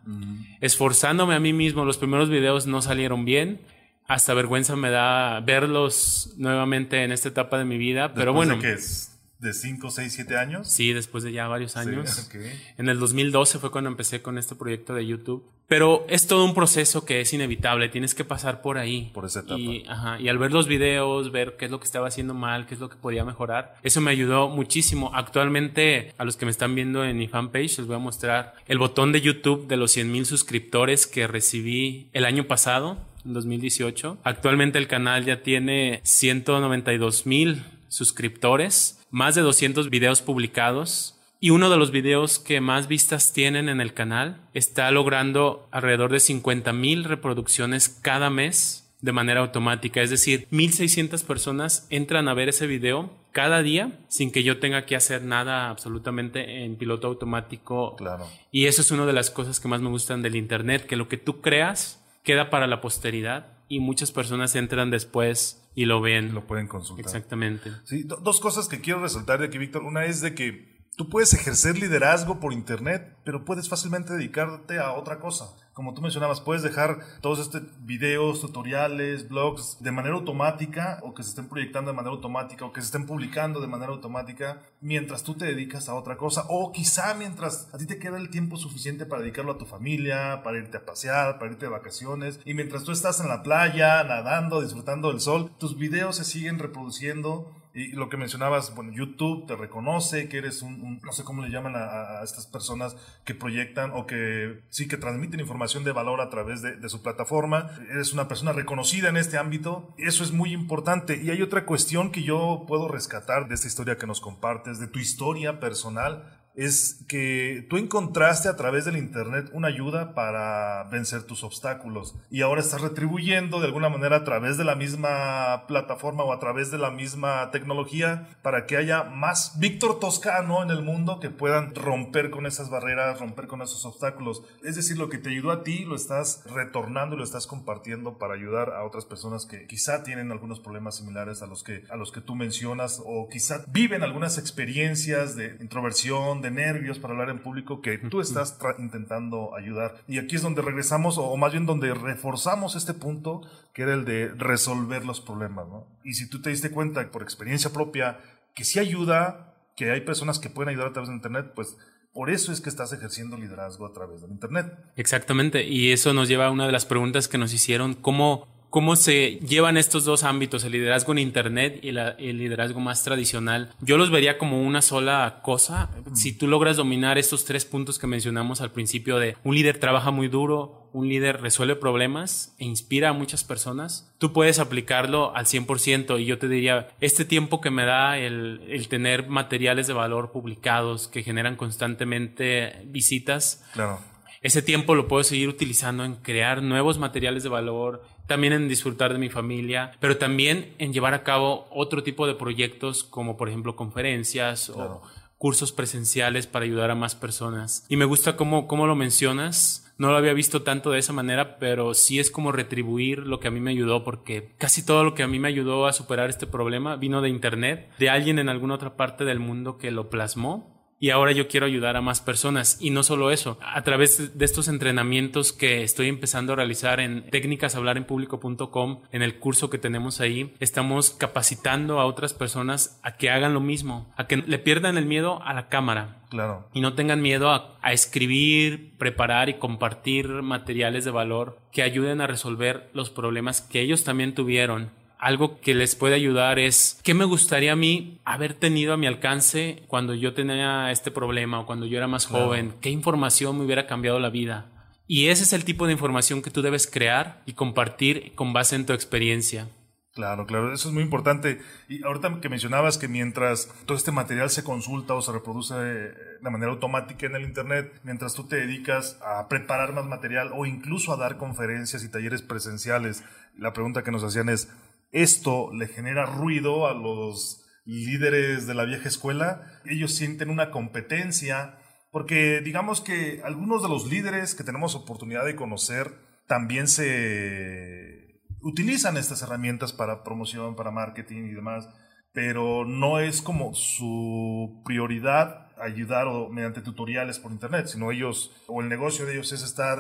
Esforzándome 0.61 1.35
a 1.35 1.41
mí 1.41 1.53
mismo. 1.53 1.85
Los 1.85 1.99
primeros 1.99 2.29
videos 2.29 2.67
no 2.67 2.83
salieron 2.83 3.25
bien. 3.25 3.61
Hasta 4.07 4.35
vergüenza 4.35 4.77
me 4.77 4.91
da 4.91 5.41
verlos 5.41 6.35
nuevamente 6.37 7.03
en 7.05 7.13
esta 7.13 7.29
etapa 7.29 7.59
de 7.59 7.65
mi 7.65 7.79
vida. 7.79 8.15
Pero 8.15 8.33
bueno. 8.33 8.57
de 8.57 8.61
que 8.61 8.73
es 8.73 9.12
de 9.43 9.53
5, 9.53 9.91
6, 9.91 10.13
7 10.13 10.37
años. 10.37 10.69
Sí, 10.69 10.93
después 10.93 11.25
de 11.25 11.33
ya 11.33 11.49
varios 11.49 11.77
años. 11.77 12.11
Sí, 12.11 12.39
ok. 12.39 12.45
En 12.79 12.89
el 12.89 13.01
2012 13.01 13.59
fue 13.59 13.73
cuando 13.73 13.91
empecé 13.91 14.23
con 14.23 14.39
este 14.39 14.55
proyecto 14.55 14.95
de 14.95 15.05
YouTube. 15.05 15.45
Pero 15.67 16.07
es 16.09 16.29
todo 16.29 16.45
un 16.45 16.55
proceso 16.55 17.05
que 17.05 17.21
es 17.21 17.33
inevitable, 17.33 17.89
tienes 17.89 18.15
que 18.15 18.25
pasar 18.25 18.63
por 18.63 18.79
ahí. 18.79 19.11
Por 19.13 19.25
esa 19.25 19.41
etapa. 19.41 19.59
Y, 19.59 19.85
ajá, 19.89 20.21
y 20.21 20.29
al 20.29 20.39
ver 20.39 20.53
los 20.53 20.69
videos, 20.69 21.33
ver 21.33 21.57
qué 21.59 21.65
es 21.65 21.71
lo 21.73 21.81
que 21.81 21.87
estaba 21.87 22.07
haciendo 22.07 22.35
mal, 22.35 22.67
qué 22.67 22.75
es 22.75 22.81
lo 22.81 22.89
que 22.89 22.97
podía 22.97 23.25
mejorar, 23.25 23.77
eso 23.83 24.01
me 24.01 24.13
ayudó 24.13 24.49
muchísimo. 24.49 25.11
Actualmente, 25.13 26.15
a 26.19 26.25
los 26.25 26.37
que 26.37 26.45
me 26.45 26.51
están 26.53 26.77
viendo 26.77 27.05
en 27.05 27.19
mi 27.19 27.27
fanpage, 27.27 27.79
les 27.79 27.87
voy 27.87 27.97
a 27.97 27.99
mostrar 27.99 28.55
el 28.69 28.79
botón 28.79 29.11
de 29.11 29.23
YouTube 29.23 29.67
de 29.67 29.77
los 29.77 29.91
100 29.91 30.13
mil 30.13 30.25
suscriptores 30.25 31.09
que 31.09 31.27
recibí 31.27 32.09
el 32.13 32.27
año 32.27 32.45
pasado, 32.45 32.99
en 33.25 33.33
2018. 33.33 34.19
Actualmente 34.23 34.79
el 34.79 34.87
canal 34.87 35.25
ya 35.25 35.43
tiene 35.43 36.01
192 36.05 37.27
mil 37.27 37.65
suscriptores, 37.89 39.02
más 39.13 39.37
de 39.37 39.43
200 39.43 39.91
videos 39.91 40.23
publicados. 40.23 41.17
Y 41.39 41.51
uno 41.51 41.71
de 41.71 41.77
los 41.77 41.93
videos 41.93 42.39
que 42.39 42.61
más 42.61 42.89
vistas 42.89 43.33
tienen 43.33 43.69
en 43.69 43.81
el 43.81 43.95
canal 43.95 44.41
está 44.55 44.91
logrando 44.91 45.69
alrededor 45.71 46.11
de 46.11 46.21
50 46.21 46.73
mil 46.73 47.05
reproducciones 47.05 47.89
cada 47.89 48.31
mes 48.31 48.83
de 49.01 49.13
manera 49.13 49.41
automática. 49.41 50.01
Es 50.01 50.11
decir, 50.11 50.47
1600 50.51 51.25
personas 51.25 51.87
entran 51.91 52.29
a 52.29 52.35
ver 52.35 52.49
ese 52.49 52.67
video 52.67 53.11
cada 53.33 53.63
día 53.63 53.91
sin 54.09 54.31
que 54.31 54.45
yo 54.45 54.61
tenga 54.61 54.87
que 54.87 54.95
hacer 54.95 55.23
nada 55.23 55.69
absolutamente 55.69 56.65
en 56.65 56.77
piloto 56.77 57.09
automático. 57.09 57.97
Claro. 57.97 58.29
Y 58.53 58.67
eso 58.67 58.81
es 58.81 58.91
una 58.93 59.05
de 59.05 59.13
las 59.13 59.31
cosas 59.31 59.59
que 59.59 59.69
más 59.69 59.81
me 59.81 59.91
gustan 59.91 60.23
del 60.23 60.37
Internet, 60.37 60.87
que 60.87 60.97
lo 60.97 61.09
que 61.09 61.17
tú 61.17 61.41
creas 61.41 62.01
queda 62.23 62.51
para 62.51 62.69
la 62.69 62.81
posteridad 62.81 63.49
y 63.69 63.81
muchas 63.81 64.13
personas 64.13 64.55
entran 64.55 64.91
después 64.91 65.62
y 65.75 65.85
lo 65.87 66.01
ven. 66.01 66.35
Lo 66.35 66.47
pueden 66.47 66.67
consultar. 66.69 67.05
Exactamente. 67.05 67.71
Sí, 67.85 68.03
do- 68.03 68.17
dos 68.17 68.41
cosas 68.41 68.69
que 68.69 68.81
quiero 68.81 69.01
resaltar 69.01 69.41
de 69.41 69.47
aquí, 69.47 69.59
Víctor. 69.59 69.83
Una 69.85 70.05
es 70.05 70.21
de 70.21 70.35
que 70.35 70.72
tú 70.97 71.09
puedes 71.09 71.33
ejercer 71.33 71.79
liderazgo 71.79 72.39
por 72.39 72.53
internet, 72.53 73.17
pero 73.25 73.45
puedes 73.45 73.69
fácilmente 73.69 74.13
dedicarte 74.13 74.79
a 74.79 74.93
otra 74.93 75.19
cosa. 75.21 75.57
Como 75.73 75.95
tú 75.95 76.03
mencionabas, 76.03 76.43
puedes 76.43 76.63
dejar 76.63 76.99
todos 77.23 77.39
estos 77.39 77.63
videos, 77.81 78.43
tutoriales, 78.43 79.27
blogs 79.29 79.79
de 79.81 79.91
manera 79.91 80.15
automática 80.15 80.99
o 81.03 81.15
que 81.15 81.23
se 81.23 81.31
estén 81.31 81.49
proyectando 81.49 81.91
de 81.91 81.97
manera 81.97 82.15
automática 82.15 82.67
o 82.67 82.73
que 82.73 82.83
se 82.83 82.87
estén 82.87 83.07
publicando 83.07 83.59
de 83.59 83.69
manera 83.69 83.91
automática 83.91 84.61
mientras 84.83 85.23
tú 85.23 85.35
te 85.35 85.47
dedicas 85.47 85.89
a 85.89 85.95
otra 85.95 86.19
cosa 86.19 86.45
o 86.51 86.73
quizá 86.73 87.15
mientras 87.15 87.73
a 87.73 87.79
ti 87.79 87.87
te 87.87 87.99
queda 87.99 88.19
el 88.19 88.29
tiempo 88.29 88.59
suficiente 88.59 89.07
para 89.07 89.23
dedicarlo 89.23 89.53
a 89.53 89.59
tu 89.59 89.65
familia, 89.65 90.43
para 90.45 90.59
irte 90.59 90.77
a 90.77 90.85
pasear, 90.85 91.39
para 91.39 91.53
irte 91.53 91.65
de 91.65 91.73
vacaciones 91.73 92.39
y 92.45 92.53
mientras 92.53 92.85
tú 92.85 92.93
estás 92.93 93.19
en 93.21 93.29
la 93.29 93.43
playa, 93.43 94.05
nadando, 94.05 94.61
disfrutando 94.61 95.09
del 95.09 95.21
sol, 95.21 95.53
tus 95.59 95.79
videos 95.79 96.17
se 96.17 96.25
siguen 96.25 96.59
reproduciendo 96.59 97.51
y 97.75 97.93
lo 97.93 98.09
que 98.09 98.17
mencionabas, 98.17 98.75
bueno, 98.75 98.93
YouTube 98.93 99.47
te 99.47 99.57
reconoce 99.57 100.29
que 100.29 100.39
eres 100.39 100.63
un, 100.63 101.01
no 101.03 101.13
sé 101.13 101.25
cómo 101.25 101.43
le 101.43 101.51
llaman 101.51 101.75
a, 101.75 102.21
a 102.21 102.25
estas 102.25 102.47
personas 102.47 102.97
que 103.25 103.35
proyectan 103.35 103.93
o 103.95 104.07
que 104.07 104.61
sí 104.69 104.89
que 104.89 104.99
transmiten 104.99 105.41
información 105.41 105.83
de 105.83 105.93
valor 105.93 106.21
a 106.21 106.29
través 106.29 106.61
de, 106.61 106.77
de 106.77 106.89
su 106.89 107.03
plataforma. 107.03 107.71
Eres 107.91 108.13
una 108.13 108.29
persona 108.29 108.53
reconocida 108.53 109.09
en 109.09 109.17
este 109.17 109.39
ámbito. 109.39 109.95
Eso 109.97 110.23
es 110.23 110.33
muy 110.33 110.53
importante. 110.53 111.21
Y 111.23 111.31
hay 111.31 111.41
otra 111.41 111.65
cuestión 111.65 112.13
que 112.13 112.23
yo 112.23 112.65
puedo 112.69 112.89
rescatar 112.89 113.49
de 113.49 113.55
esta 113.55 113.69
historia 113.69 113.97
que 113.97 114.07
nos 114.07 114.21
compartes, 114.21 114.79
de 114.79 114.89
tu 114.89 114.99
historia 114.99 115.59
personal 115.59 116.42
es 116.55 117.05
que 117.09 117.67
tú 117.71 117.77
encontraste 117.77 118.49
a 118.49 118.57
través 118.57 118.85
del 118.85 118.97
Internet 118.97 119.51
una 119.53 119.69
ayuda 119.69 120.15
para 120.15 120.85
vencer 120.91 121.23
tus 121.23 121.45
obstáculos 121.45 122.15
y 122.31 122.43
ahora 122.43 122.61
estás 122.61 122.83
retribuyendo 122.83 123.61
de 123.61 123.67
alguna 123.67 123.89
manera 123.89 124.17
a 124.17 124.25
través 124.25 124.59
de 124.59 124.65
la 124.65 124.75
misma 124.75 125.67
plataforma 125.67 126.25
o 126.25 126.33
a 126.33 126.39
través 126.39 126.71
de 126.71 126.79
la 126.79 126.91
misma 126.91 127.51
tecnología 127.51 128.29
para 128.43 128.67
que 128.67 128.77
haya 128.77 129.05
más 129.05 129.59
Víctor 129.59 129.99
Toscano 129.99 130.63
en 130.63 130.71
el 130.71 130.83
mundo 130.83 131.21
que 131.21 131.31
puedan 131.31 131.75
romper 131.75 132.31
con 132.31 132.47
esas 132.47 132.69
barreras, 132.69 133.19
romper 133.19 133.47
con 133.47 133.63
esos 133.63 133.85
obstáculos. 133.87 134.43
Es 134.63 134.77
decir, 134.77 134.99
lo 134.99 135.09
que 135.09 135.19
te 135.19 135.31
ayudó 135.31 135.51
a 135.53 135.63
ti 135.63 135.85
lo 135.85 135.97
estás 135.97 136.45
retornando 136.53 137.15
y 137.15 137.19
lo 137.19 137.25
estás 137.25 137.47
compartiendo 137.47 138.19
para 138.19 138.35
ayudar 138.35 138.71
a 138.71 138.85
otras 138.85 139.05
personas 139.05 139.47
que 139.47 139.67
quizá 139.67 140.03
tienen 140.03 140.31
algunos 140.33 140.61
problemas 140.61 140.97
similares 140.97 141.43
a 141.43 141.47
los 141.47 141.63
que, 141.63 141.85
a 141.91 141.97
los 141.97 142.13
que 142.13 142.21
tú 142.21 142.35
mencionas 142.35 143.01
o 143.05 143.29
quizá 143.31 143.65
viven 143.69 144.03
algunas 144.03 144.39
experiencias 144.39 145.37
de 145.37 145.57
introversión, 145.61 146.42
de 146.43 146.51
nervios 146.51 146.99
para 146.99 147.15
hablar 147.15 147.31
en 147.31 147.39
público 147.39 147.81
que 147.81 147.99
tú 147.99 148.21
estás 148.21 148.59
intentando 148.79 149.57
ayudar. 149.57 149.97
Y 150.07 150.19
aquí 150.19 150.37
es 150.37 150.43
donde 150.43 150.63
regresamos, 150.63 151.17
o 151.19 151.37
más 151.37 151.53
bien 151.53 151.67
donde 151.67 151.95
reforzamos 151.95 152.77
este 152.77 152.95
punto, 152.95 153.43
que 153.73 153.83
era 153.83 153.95
el 153.95 154.05
de 154.05 154.29
resolver 154.29 155.05
los 155.05 155.21
problemas, 155.21 155.69
¿no? 155.69 155.87
Y 156.05 156.15
si 156.15 156.29
tú 156.29 156.43
te 156.43 156.51
diste 156.51 156.71
cuenta 156.71 157.11
por 157.11 157.23
experiencia 157.23 157.73
propia 157.73 158.19
que 158.55 158.65
sí 158.65 158.79
ayuda, 158.79 159.55
que 159.77 159.91
hay 159.91 160.03
personas 160.03 160.39
que 160.39 160.51
pueden 160.51 160.71
ayudar 160.71 160.89
a 160.89 160.93
través 160.93 161.09
de 161.09 161.15
Internet, 161.15 161.53
pues 161.55 161.77
por 162.13 162.29
eso 162.29 162.53
es 162.53 162.61
que 162.61 162.69
estás 162.69 162.93
ejerciendo 162.93 163.39
liderazgo 163.39 163.87
a 163.87 163.93
través 163.93 164.21
del 164.21 164.31
Internet. 164.31 164.67
Exactamente, 164.97 165.65
y 165.65 165.93
eso 165.93 166.13
nos 166.13 166.29
lleva 166.29 166.47
a 166.47 166.51
una 166.51 166.67
de 166.67 166.73
las 166.73 166.85
preguntas 166.85 167.27
que 167.27 167.39
nos 167.39 167.55
hicieron, 167.55 167.95
¿cómo, 167.95 168.47
cómo 168.73 168.97
se 168.97 169.39
llevan 169.47 169.77
estos 169.77 170.05
dos 170.07 170.25
ámbitos, 170.25 170.65
el 170.65 170.73
liderazgo 170.73 171.13
en 171.13 171.19
Internet 171.19 171.79
y 171.83 171.93
la- 171.93 172.17
el 172.19 172.39
liderazgo 172.39 172.81
más 172.81 173.05
tradicional? 173.05 173.71
Yo 173.83 173.99
los 173.99 174.11
vería 174.11 174.39
como 174.39 174.63
una 174.63 174.81
sola 174.81 175.41
cosa. 175.43 175.91
Si 176.15 176.33
tú 176.33 176.47
logras 176.49 176.79
dominar 176.79 177.19
estos 177.19 177.45
tres 177.45 177.67
puntos 177.67 177.99
que 177.99 178.07
mencionamos 178.07 178.63
al 178.63 178.73
principio 178.73 179.19
de 179.19 179.37
un 179.45 179.55
líder 179.55 179.79
trabaja 179.79 180.11
muy 180.11 180.29
duro, 180.29 180.89
un 180.95 181.09
líder 181.09 181.41
resuelve 181.43 181.77
problemas 181.77 182.55
e 182.59 182.65
inspira 182.65 183.11
a 183.11 183.13
muchas 183.13 183.45
personas, 183.45 184.11
tú 184.19 184.33
puedes 184.33 184.59
aplicarlo 184.59 185.35
al 185.37 185.45
100% 185.47 186.19
y 186.19 186.25
yo 186.25 186.39
te 186.39 186.49
diría, 186.49 186.89
este 187.01 187.25
tiempo 187.27 187.61
que 187.61 187.71
me 187.71 187.85
da 187.85 188.19
el, 188.19 188.63
el 188.69 188.89
tener 188.89 189.29
materiales 189.29 189.87
de 189.87 189.93
valor 189.93 190.33
publicados 190.33 191.09
que 191.09 191.23
generan 191.23 191.57
constantemente 191.57 192.73
visitas, 192.87 193.63
Claro. 193.75 194.01
Ese 194.43 194.63
tiempo 194.63 194.95
lo 194.95 195.09
puedo 195.09 195.25
seguir 195.25 195.49
utilizando 195.49 196.05
en 196.05 196.17
crear 196.17 196.63
nuevos 196.63 196.99
materiales 196.99 197.43
de 197.43 197.49
valor, 197.49 198.03
también 198.27 198.53
en 198.53 198.69
disfrutar 198.69 199.13
de 199.13 199.19
mi 199.19 199.29
familia, 199.29 199.93
pero 200.01 200.17
también 200.19 200.75
en 200.79 200.93
llevar 200.93 201.15
a 201.15 201.23
cabo 201.23 201.67
otro 201.71 202.03
tipo 202.03 202.27
de 202.27 202.35
proyectos 202.35 203.05
como 203.05 203.37
por 203.37 203.49
ejemplo 203.49 203.77
conferencias 203.77 204.71
Claro. 204.75 204.95
o 204.97 205.23
cursos 205.39 205.73
presenciales 205.73 206.47
para 206.47 206.65
ayudar 206.65 206.91
a 206.93 206.95
más 206.95 207.15
personas. 207.17 207.85
Y 207.89 207.97
me 207.97 208.05
gusta 208.05 208.37
cómo, 208.37 208.69
cómo 208.69 208.87
lo 208.87 208.95
mencionas. 208.95 209.93
No 209.99 210.11
lo 210.11 210.17
había 210.17 210.33
visto 210.35 210.63
tanto 210.63 210.91
de 210.93 211.01
esa 211.01 211.13
manera, 211.13 211.59
pero 211.59 211.95
sí 211.95 212.19
es 212.21 212.31
como 212.31 212.53
retribuir 212.53 213.19
lo 213.21 213.41
que 213.41 213.49
a 213.49 213.51
mí 213.51 213.59
me 213.61 213.73
ayudó, 213.73 214.05
porque 214.05 214.55
casi 214.59 214.85
todo 214.87 215.03
lo 215.05 215.15
que 215.15 215.23
a 215.25 215.29
mí 215.29 215.39
me 215.41 215.49
ayudó 215.49 215.87
a 215.87 215.93
superar 215.93 216.31
este 216.31 216.47
problema 216.47 216.95
vino 216.97 217.21
de 217.23 217.29
internet, 217.29 217.91
de 217.99 218.09
alguien 218.09 218.39
en 218.39 218.49
alguna 218.49 218.75
otra 218.75 218.97
parte 218.97 219.25
del 219.25 219.41
mundo 219.41 219.79
que 219.79 219.91
lo 219.91 220.11
plasmó 220.11 220.82
y 221.03 221.11
ahora 221.11 221.33
yo 221.33 221.49
quiero 221.49 221.67
ayudar 221.67 221.97
a 221.97 222.01
más 222.01 222.21
personas. 222.21 222.77
Y 222.81 222.91
no 222.91 223.03
solo 223.03 223.33
eso, 223.33 223.59
a 223.61 223.83
través 223.83 224.39
de 224.39 224.45
estos 224.45 224.69
entrenamientos 224.69 225.53
que 225.53 225.83
estoy 225.83 226.07
empezando 226.07 226.53
a 226.53 226.57
realizar 226.57 227.01
en 227.01 227.29
técnicashablarenpublico.com, 227.29 229.03
en 229.11 229.23
el 229.23 229.41
curso 229.41 229.69
que 229.69 229.79
tenemos 229.79 230.21
ahí, 230.21 230.55
estamos 230.61 231.11
capacitando 231.11 231.99
a 231.99 232.07
otras 232.07 232.35
personas 232.35 233.01
a 233.03 233.17
que 233.17 233.31
hagan 233.31 233.53
lo 233.53 233.59
mismo, 233.59 234.13
a 234.17 234.29
que 234.29 234.37
le 234.37 234.61
pierdan 234.61 234.97
el 234.97 235.07
miedo 235.07 235.43
a 235.43 235.55
la 235.55 235.69
cámara. 235.69 236.23
Claro. 236.31 236.69
Y 236.73 236.81
no 236.81 236.95
tengan 236.95 237.21
miedo 237.21 237.51
a, 237.51 237.77
a 237.83 237.93
escribir, 237.93 238.97
preparar 238.97 239.49
y 239.49 239.55
compartir 239.55 240.29
materiales 240.29 241.05
de 241.05 241.11
valor 241.11 241.59
que 241.73 241.83
ayuden 241.83 242.21
a 242.21 242.29
resolver 242.29 242.91
los 242.95 243.11
problemas 243.11 243.61
que 243.61 243.81
ellos 243.81 244.05
también 244.05 244.37
tuvieron 244.37 244.93
algo 245.23 245.61
que 245.61 245.73
les 245.73 245.95
puede 245.95 246.17
ayudar 246.17 246.59
es 246.59 246.99
qué 247.05 247.15
me 247.15 247.25
gustaría 247.25 247.75
a 247.75 247.77
mí 247.77 248.21
haber 248.25 248.55
tenido 248.55 248.93
a 248.93 248.97
mi 248.97 249.07
alcance 249.07 249.85
cuando 249.87 250.15
yo 250.15 250.35
tenía 250.35 250.91
este 250.91 251.13
problema 251.13 251.61
o 251.61 251.67
cuando 251.67 251.87
yo 251.87 251.97
era 251.97 252.09
más 252.09 252.27
joven, 252.27 252.75
qué 252.81 252.91
información 252.91 253.57
me 253.57 253.65
hubiera 253.65 253.87
cambiado 253.87 254.19
la 254.19 254.31
vida. 254.31 254.67
Y 255.07 255.29
ese 255.29 255.45
es 255.45 255.53
el 255.53 255.65
tipo 255.65 255.87
de 255.87 255.93
información 255.93 256.43
que 256.43 256.51
tú 256.51 256.61
debes 256.61 256.89
crear 256.89 257.41
y 257.47 257.53
compartir 257.53 258.35
con 258.35 258.53
base 258.53 258.75
en 258.75 258.85
tu 258.85 258.95
experiencia. 258.95 259.69
Claro, 260.13 260.45
claro, 260.45 260.75
eso 260.75 260.89
es 260.89 260.95
muy 260.95 261.05
importante. 261.05 261.61
Y 261.89 262.05
ahorita 262.05 262.41
que 262.41 262.49
mencionabas 262.49 262.99
que 262.99 263.07
mientras 263.07 263.73
todo 263.87 263.97
este 263.97 264.11
material 264.11 264.51
se 264.51 264.65
consulta 264.65 265.15
o 265.15 265.23
se 265.23 265.31
reproduce 265.31 265.75
de 265.75 266.51
manera 266.51 266.73
automática 266.73 267.27
en 267.27 267.37
el 267.37 267.45
Internet, 267.45 268.01
mientras 268.03 268.35
tú 268.35 268.49
te 268.49 268.57
dedicas 268.57 269.21
a 269.25 269.47
preparar 269.47 269.93
más 269.95 270.05
material 270.05 270.51
o 270.53 270.67
incluso 270.67 271.13
a 271.13 271.17
dar 271.17 271.39
conferencias 271.39 272.03
y 272.03 272.11
talleres 272.11 272.43
presenciales, 272.43 273.23
la 273.57 273.73
pregunta 273.73 274.03
que 274.03 274.11
nos 274.11 274.25
hacían 274.25 274.49
es, 274.49 274.69
esto 275.13 275.73
le 275.73 275.87
genera 275.87 276.27
ruido 276.27 276.87
a 276.87 276.95
los 276.95 277.65
líderes 277.85 278.67
de 278.67 278.75
la 278.75 278.85
vieja 278.85 279.09
escuela. 279.09 279.81
Ellos 279.85 280.15
sienten 280.15 280.51
una 280.51 280.71
competencia 280.71 281.79
porque 282.11 282.61
digamos 282.61 283.01
que 283.01 283.41
algunos 283.45 283.83
de 283.83 283.89
los 283.89 284.07
líderes 284.07 284.55
que 284.55 284.65
tenemos 284.65 284.95
oportunidad 284.95 285.45
de 285.45 285.57
conocer 285.57 286.13
también 286.47 286.87
se 286.87 288.43
utilizan 288.61 289.17
estas 289.17 289.43
herramientas 289.43 289.93
para 289.93 290.23
promoción, 290.23 290.77
para 290.77 290.91
marketing 290.91 291.45
y 291.45 291.55
demás, 291.55 291.89
pero 292.33 292.85
no 292.85 293.19
es 293.19 293.43
como 293.43 293.75
su 293.75 294.83
prioridad 294.85 295.69
ayudar 295.79 296.27
o 296.29 296.49
mediante 296.49 296.81
tutoriales 296.81 297.39
por 297.39 297.53
internet, 297.53 297.87
sino 297.87 298.13
ellos 298.13 298.53
o 298.69 298.81
el 298.81 298.89
negocio 298.89 299.27
de 299.27 299.33
ellos 299.35 299.53
es 299.53 299.63
estar 299.63 299.99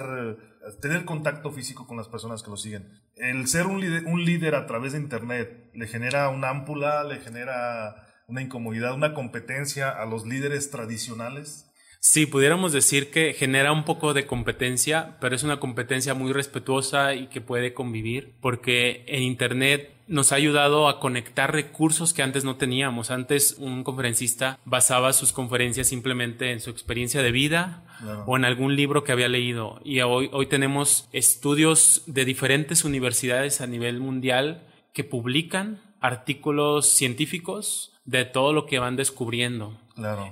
tener 0.81 1.05
contacto 1.05 1.51
físico 1.51 1.87
con 1.87 1.97
las 1.97 2.09
personas 2.09 2.43
que 2.43 2.51
lo 2.51 2.57
siguen. 2.57 2.89
El 3.17 3.47
ser 3.47 3.67
un 3.67 3.81
líder, 3.81 4.05
un 4.07 4.25
líder 4.25 4.55
a 4.55 4.67
través 4.67 4.93
de 4.93 4.99
Internet 4.99 5.71
le 5.75 5.87
genera 5.87 6.29
una 6.29 6.51
ámpula, 6.51 7.05
le 7.05 7.19
genera 7.19 8.07
una 8.29 8.43
incomodidad, 8.43 8.95
una 8.95 9.15
competencia 9.15 9.91
a 9.91 10.07
los 10.07 10.27
líderes 10.27 10.71
tradicionales. 10.71 11.69
Sí, 12.01 12.27
pudiéramos 12.27 12.73
decir 12.73 13.11
que 13.11 13.33
genera 13.33 13.71
un 13.71 13.85
poco 13.85 14.13
de 14.13 14.27
competencia, 14.27 15.19
pero 15.21 15.37
es 15.37 15.45
una 15.45 15.61
competencia 15.61 16.15
muy 16.15 16.33
respetuosa 16.33 17.15
y 17.15 17.29
que 17.29 17.41
puede 17.41 17.75
convivir, 17.75 18.37
porque 18.41 19.05
en 19.07 19.23
Internet 19.23 19.91
nos 20.13 20.31
ha 20.31 20.37
ayudado 20.37 20.89
a 20.89 21.01
conectar 21.01 21.53
recursos 21.53 22.13
que 22.13 22.23
antes 22.23 22.45
no 22.45 22.57
teníamos. 22.57 23.11
Antes 23.11 23.57
un 23.59 23.83
conferencista 23.83 24.59
basaba 24.65 25.13
sus 25.15 25.33
conferencias 25.33 25.89
simplemente 25.89 26.53
en 26.53 26.61
su 26.61 26.71
experiencia 26.71 27.23
de 27.23 27.33
vida 27.33 27.83
o 28.27 28.37
en 28.37 28.45
algún 28.45 28.77
libro 28.77 29.05
que 29.05 29.13
había 29.13 29.29
leído. 29.29 29.81
Y 29.85 30.01
hoy, 30.01 30.29
hoy 30.33 30.47
tenemos 30.47 31.09
estudios 31.13 32.03
de 32.07 32.27
diferentes 32.27 32.85
universidades 32.85 33.61
a 33.63 33.67
nivel 33.67 34.01
mundial 34.01 34.67
que 34.93 35.03
publican 35.03 35.81
artículos 36.01 36.89
científicos 36.89 37.93
de 38.05 38.27
todo 38.27 38.53
lo 38.53 38.67
que 38.67 38.79
van 38.79 38.97
descubriendo. 38.97 39.79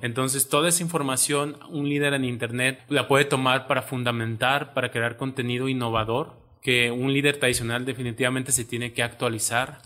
Entonces, 0.03 0.49
toda 0.49 0.69
esa 0.69 0.83
información, 0.83 1.57
un 1.71 1.89
líder 1.89 2.15
en 2.15 2.25
Internet 2.25 2.83
la 2.89 3.09
puede 3.09 3.25
tomar 3.25 3.67
para 3.67 3.83
fundamentar, 3.83 4.75
para 4.75 4.91
crear 4.91 5.17
contenido 5.17 5.69
innovador 5.69 6.40
que 6.63 6.91
un 6.91 7.13
líder 7.13 7.39
tradicional 7.39 7.87
definitivamente 7.87 8.53
se 8.53 8.65
tiene 8.65 8.93
que 8.93 9.03
actualizar 9.03 9.81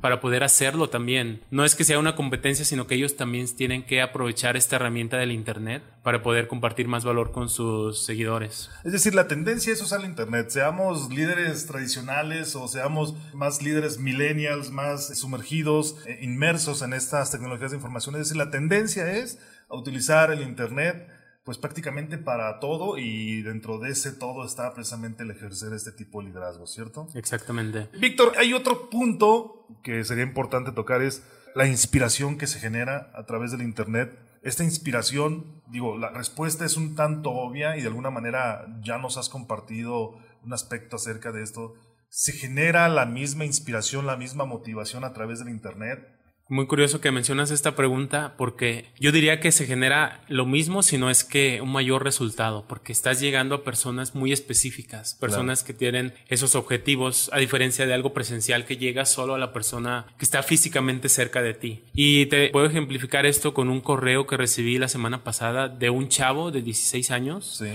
para 0.00 0.20
poder 0.20 0.44
hacerlo 0.44 0.88
también. 0.88 1.42
No 1.50 1.64
es 1.64 1.74
que 1.74 1.84
sea 1.84 1.98
una 1.98 2.14
competencia, 2.14 2.64
sino 2.64 2.86
que 2.86 2.94
ellos 2.94 3.16
también 3.16 3.46
tienen 3.56 3.82
que 3.82 4.00
aprovechar 4.00 4.56
esta 4.56 4.76
herramienta 4.76 5.16
del 5.16 5.32
Internet 5.32 5.82
para 6.02 6.22
poder 6.22 6.46
compartir 6.46 6.86
más 6.88 7.04
valor 7.04 7.32
con 7.32 7.48
sus 7.48 8.04
seguidores. 8.04 8.70
Es 8.84 8.92
decir, 8.92 9.14
la 9.14 9.26
tendencia 9.26 9.72
es 9.72 9.82
usar 9.82 10.00
el 10.00 10.06
Internet, 10.06 10.50
seamos 10.50 11.10
líderes 11.10 11.66
tradicionales 11.66 12.54
o 12.54 12.68
seamos 12.68 13.14
más 13.34 13.62
líderes 13.62 13.98
millennials, 13.98 14.70
más 14.70 15.18
sumergidos, 15.18 15.96
eh, 16.06 16.18
inmersos 16.22 16.82
en 16.82 16.92
estas 16.92 17.30
tecnologías 17.30 17.72
de 17.72 17.76
información. 17.76 18.14
Es 18.14 18.22
decir, 18.22 18.36
la 18.36 18.50
tendencia 18.50 19.10
es 19.12 19.38
a 19.68 19.76
utilizar 19.76 20.30
el 20.30 20.42
Internet 20.42 21.08
pues 21.50 21.58
prácticamente 21.58 22.16
para 22.16 22.60
todo 22.60 22.96
y 22.96 23.42
dentro 23.42 23.80
de 23.80 23.90
ese 23.90 24.12
todo 24.12 24.44
está 24.44 24.72
precisamente 24.72 25.24
el 25.24 25.32
ejercer 25.32 25.72
este 25.72 25.90
tipo 25.90 26.20
de 26.20 26.28
liderazgo, 26.28 26.64
¿cierto? 26.68 27.08
Exactamente. 27.16 27.88
Víctor, 27.98 28.34
hay 28.38 28.52
otro 28.52 28.88
punto 28.88 29.66
que 29.82 30.04
sería 30.04 30.22
importante 30.22 30.70
tocar 30.70 31.02
es 31.02 31.24
la 31.56 31.66
inspiración 31.66 32.38
que 32.38 32.46
se 32.46 32.60
genera 32.60 33.10
a 33.16 33.26
través 33.26 33.50
del 33.50 33.62
Internet. 33.62 34.16
Esta 34.44 34.62
inspiración, 34.62 35.60
digo, 35.66 35.98
la 35.98 36.10
respuesta 36.10 36.64
es 36.64 36.76
un 36.76 36.94
tanto 36.94 37.32
obvia 37.32 37.76
y 37.76 37.80
de 37.80 37.88
alguna 37.88 38.10
manera 38.10 38.66
ya 38.84 38.98
nos 38.98 39.16
has 39.16 39.28
compartido 39.28 40.20
un 40.44 40.52
aspecto 40.52 40.94
acerca 40.94 41.32
de 41.32 41.42
esto. 41.42 41.74
¿Se 42.10 42.30
genera 42.30 42.88
la 42.88 43.06
misma 43.06 43.44
inspiración, 43.44 44.06
la 44.06 44.16
misma 44.16 44.44
motivación 44.44 45.02
a 45.02 45.12
través 45.12 45.40
del 45.40 45.48
Internet? 45.48 46.19
Muy 46.50 46.66
curioso 46.66 47.00
que 47.00 47.12
mencionas 47.12 47.52
esta 47.52 47.76
pregunta 47.76 48.34
porque 48.36 48.86
yo 48.98 49.12
diría 49.12 49.38
que 49.38 49.52
se 49.52 49.66
genera 49.66 50.20
lo 50.26 50.46
mismo, 50.46 50.82
si 50.82 50.98
no 50.98 51.08
es 51.08 51.22
que 51.22 51.60
un 51.60 51.70
mayor 51.70 52.02
resultado, 52.02 52.64
porque 52.66 52.90
estás 52.90 53.20
llegando 53.20 53.54
a 53.54 53.62
personas 53.62 54.16
muy 54.16 54.32
específicas, 54.32 55.14
personas 55.14 55.62
que 55.62 55.74
tienen 55.74 56.12
esos 56.28 56.56
objetivos, 56.56 57.30
a 57.32 57.38
diferencia 57.38 57.86
de 57.86 57.94
algo 57.94 58.12
presencial 58.12 58.64
que 58.64 58.76
llega 58.76 59.06
solo 59.06 59.36
a 59.36 59.38
la 59.38 59.52
persona 59.52 60.06
que 60.18 60.24
está 60.24 60.42
físicamente 60.42 61.08
cerca 61.08 61.40
de 61.40 61.54
ti. 61.54 61.84
Y 61.94 62.26
te 62.26 62.50
puedo 62.50 62.66
ejemplificar 62.66 63.26
esto 63.26 63.54
con 63.54 63.68
un 63.68 63.80
correo 63.80 64.26
que 64.26 64.36
recibí 64.36 64.76
la 64.76 64.88
semana 64.88 65.22
pasada 65.22 65.68
de 65.68 65.90
un 65.90 66.08
chavo 66.08 66.50
de 66.50 66.62
16 66.62 67.12
años. 67.12 67.58
Sí 67.58 67.68